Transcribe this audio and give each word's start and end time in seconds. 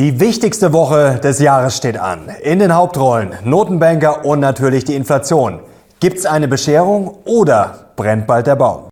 Die 0.00 0.18
wichtigste 0.18 0.72
Woche 0.72 1.20
des 1.22 1.40
Jahres 1.40 1.76
steht 1.76 1.98
an. 1.98 2.30
In 2.42 2.58
den 2.58 2.74
Hauptrollen 2.74 3.34
Notenbanker 3.44 4.24
und 4.24 4.40
natürlich 4.40 4.86
die 4.86 4.94
Inflation. 4.94 5.60
Gibt's 6.00 6.24
eine 6.24 6.48
Bescherung 6.48 7.18
oder 7.26 7.92
brennt 7.96 8.26
bald 8.26 8.46
der 8.46 8.56
Baum? 8.56 8.89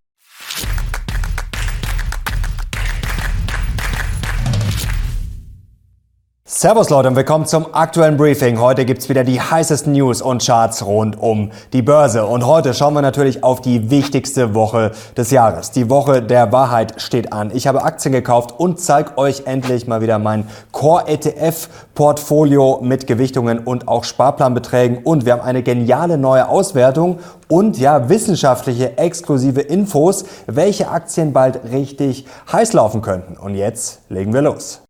Servus 6.60 6.90
Leute 6.90 7.06
und 7.06 7.14
willkommen 7.14 7.46
zum 7.46 7.72
aktuellen 7.72 8.16
Briefing. 8.16 8.58
Heute 8.58 8.84
gibt's 8.84 9.08
wieder 9.08 9.22
die 9.22 9.40
heißesten 9.40 9.92
News 9.92 10.20
und 10.20 10.44
Charts 10.44 10.84
rund 10.84 11.16
um 11.16 11.52
die 11.72 11.82
Börse. 11.82 12.26
Und 12.26 12.44
heute 12.46 12.74
schauen 12.74 12.94
wir 12.94 13.00
natürlich 13.00 13.44
auf 13.44 13.60
die 13.60 13.92
wichtigste 13.92 14.54
Woche 14.54 14.90
des 15.16 15.30
Jahres. 15.30 15.70
Die 15.70 15.88
Woche 15.88 16.20
der 16.20 16.50
Wahrheit 16.50 17.00
steht 17.00 17.32
an. 17.32 17.52
Ich 17.54 17.68
habe 17.68 17.84
Aktien 17.84 18.10
gekauft 18.10 18.58
und 18.58 18.80
zeige 18.80 19.16
euch 19.18 19.42
endlich 19.46 19.86
mal 19.86 20.00
wieder 20.00 20.18
mein 20.18 20.48
Core 20.72 21.06
ETF 21.06 21.68
Portfolio 21.94 22.80
mit 22.82 23.06
Gewichtungen 23.06 23.60
und 23.60 23.86
auch 23.86 24.02
Sparplanbeträgen. 24.02 25.04
Und 25.04 25.26
wir 25.26 25.34
haben 25.34 25.42
eine 25.42 25.62
geniale 25.62 26.18
neue 26.18 26.48
Auswertung 26.48 27.20
und 27.46 27.78
ja, 27.78 28.08
wissenschaftliche 28.08 28.98
exklusive 28.98 29.60
Infos, 29.60 30.24
welche 30.48 30.90
Aktien 30.90 31.32
bald 31.32 31.70
richtig 31.70 32.26
heiß 32.50 32.72
laufen 32.72 33.00
könnten. 33.00 33.36
Und 33.36 33.54
jetzt 33.54 34.00
legen 34.08 34.34
wir 34.34 34.42
los. 34.42 34.82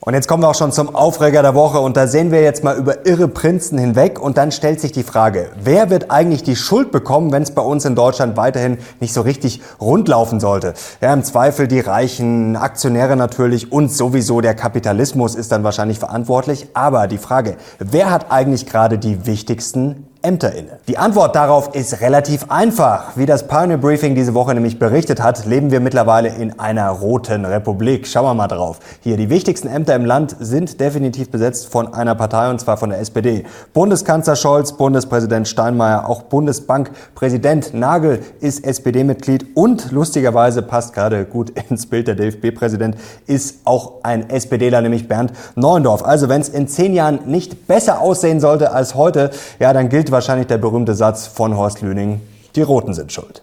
Und 0.00 0.14
jetzt 0.14 0.28
kommen 0.28 0.44
wir 0.44 0.48
auch 0.48 0.54
schon 0.54 0.70
zum 0.70 0.94
Aufreger 0.94 1.42
der 1.42 1.56
Woche 1.56 1.80
und 1.80 1.96
da 1.96 2.06
sehen 2.06 2.30
wir 2.30 2.40
jetzt 2.40 2.62
mal 2.62 2.76
über 2.76 3.04
irre 3.04 3.26
Prinzen 3.26 3.78
hinweg 3.78 4.20
und 4.20 4.38
dann 4.38 4.52
stellt 4.52 4.80
sich 4.80 4.92
die 4.92 5.02
Frage, 5.02 5.50
wer 5.60 5.90
wird 5.90 6.10
eigentlich 6.10 6.44
die 6.44 6.54
Schuld 6.54 6.92
bekommen, 6.92 7.32
wenn 7.32 7.42
es 7.42 7.50
bei 7.50 7.62
uns 7.62 7.84
in 7.84 7.96
Deutschland 7.96 8.36
weiterhin 8.36 8.78
nicht 9.00 9.12
so 9.12 9.22
richtig 9.22 9.60
rund 9.80 10.06
laufen 10.06 10.38
sollte? 10.38 10.74
Ja, 11.00 11.12
im 11.12 11.24
Zweifel 11.24 11.66
die 11.66 11.80
reichen 11.80 12.56
Aktionäre 12.56 13.16
natürlich 13.16 13.72
und 13.72 13.92
sowieso 13.92 14.40
der 14.40 14.54
Kapitalismus 14.54 15.34
ist 15.34 15.50
dann 15.50 15.64
wahrscheinlich 15.64 15.98
verantwortlich, 15.98 16.68
aber 16.74 17.08
die 17.08 17.18
Frage, 17.18 17.56
wer 17.80 18.10
hat 18.10 18.30
eigentlich 18.30 18.66
gerade 18.66 18.98
die 18.98 19.26
wichtigsten 19.26 20.07
Ämter 20.20 20.52
inne? 20.52 20.78
Die 20.88 20.98
Antwort 20.98 21.36
darauf 21.36 21.74
ist 21.76 22.00
relativ 22.00 22.50
einfach. 22.50 23.16
Wie 23.16 23.24
das 23.24 23.46
Pioneer 23.46 23.78
Briefing 23.78 24.16
diese 24.16 24.34
Woche 24.34 24.52
nämlich 24.52 24.78
berichtet 24.78 25.22
hat, 25.22 25.46
leben 25.46 25.70
wir 25.70 25.78
mittlerweile 25.78 26.28
in 26.30 26.58
einer 26.58 26.90
roten 26.90 27.44
Republik. 27.44 28.08
Schauen 28.08 28.24
wir 28.24 28.34
mal 28.34 28.48
drauf. 28.48 28.80
Hier, 29.00 29.16
die 29.16 29.30
wichtigsten 29.30 29.68
Ämter 29.68 29.94
im 29.94 30.04
Land 30.04 30.34
sind 30.40 30.80
definitiv 30.80 31.30
besetzt 31.30 31.68
von 31.68 31.94
einer 31.94 32.16
Partei 32.16 32.50
und 32.50 32.60
zwar 32.60 32.76
von 32.78 32.90
der 32.90 32.98
SPD. 32.98 33.44
Bundeskanzler 33.72 34.34
Scholz, 34.34 34.72
Bundespräsident 34.72 35.46
Steinmeier, 35.46 36.08
auch 36.08 36.22
Bundesbankpräsident 36.22 37.74
Nagel 37.74 38.18
ist 38.40 38.64
SPD-Mitglied 38.64 39.46
und 39.54 39.92
lustigerweise 39.92 40.62
passt 40.62 40.94
gerade 40.94 41.26
gut 41.26 41.50
ins 41.70 41.86
Bild 41.86 42.08
der 42.08 42.16
DFB-Präsident, 42.16 42.96
ist 43.26 43.60
auch 43.64 44.02
ein 44.02 44.28
SPDler, 44.30 44.80
nämlich 44.80 45.06
Bernd 45.06 45.32
Neuendorf. 45.54 46.04
Also 46.04 46.28
wenn 46.28 46.40
es 46.40 46.48
in 46.48 46.66
zehn 46.66 46.92
Jahren 46.92 47.20
nicht 47.26 47.68
besser 47.68 48.00
aussehen 48.00 48.40
sollte 48.40 48.72
als 48.72 48.96
heute, 48.96 49.30
ja, 49.60 49.72
dann 49.72 49.88
gilt 49.88 50.07
wahrscheinlich 50.12 50.46
der 50.46 50.58
berühmte 50.58 50.94
Satz 50.94 51.26
von 51.26 51.56
Horst 51.56 51.82
Lüning, 51.82 52.20
die 52.54 52.62
Roten 52.62 52.94
sind 52.94 53.12
schuld. 53.12 53.42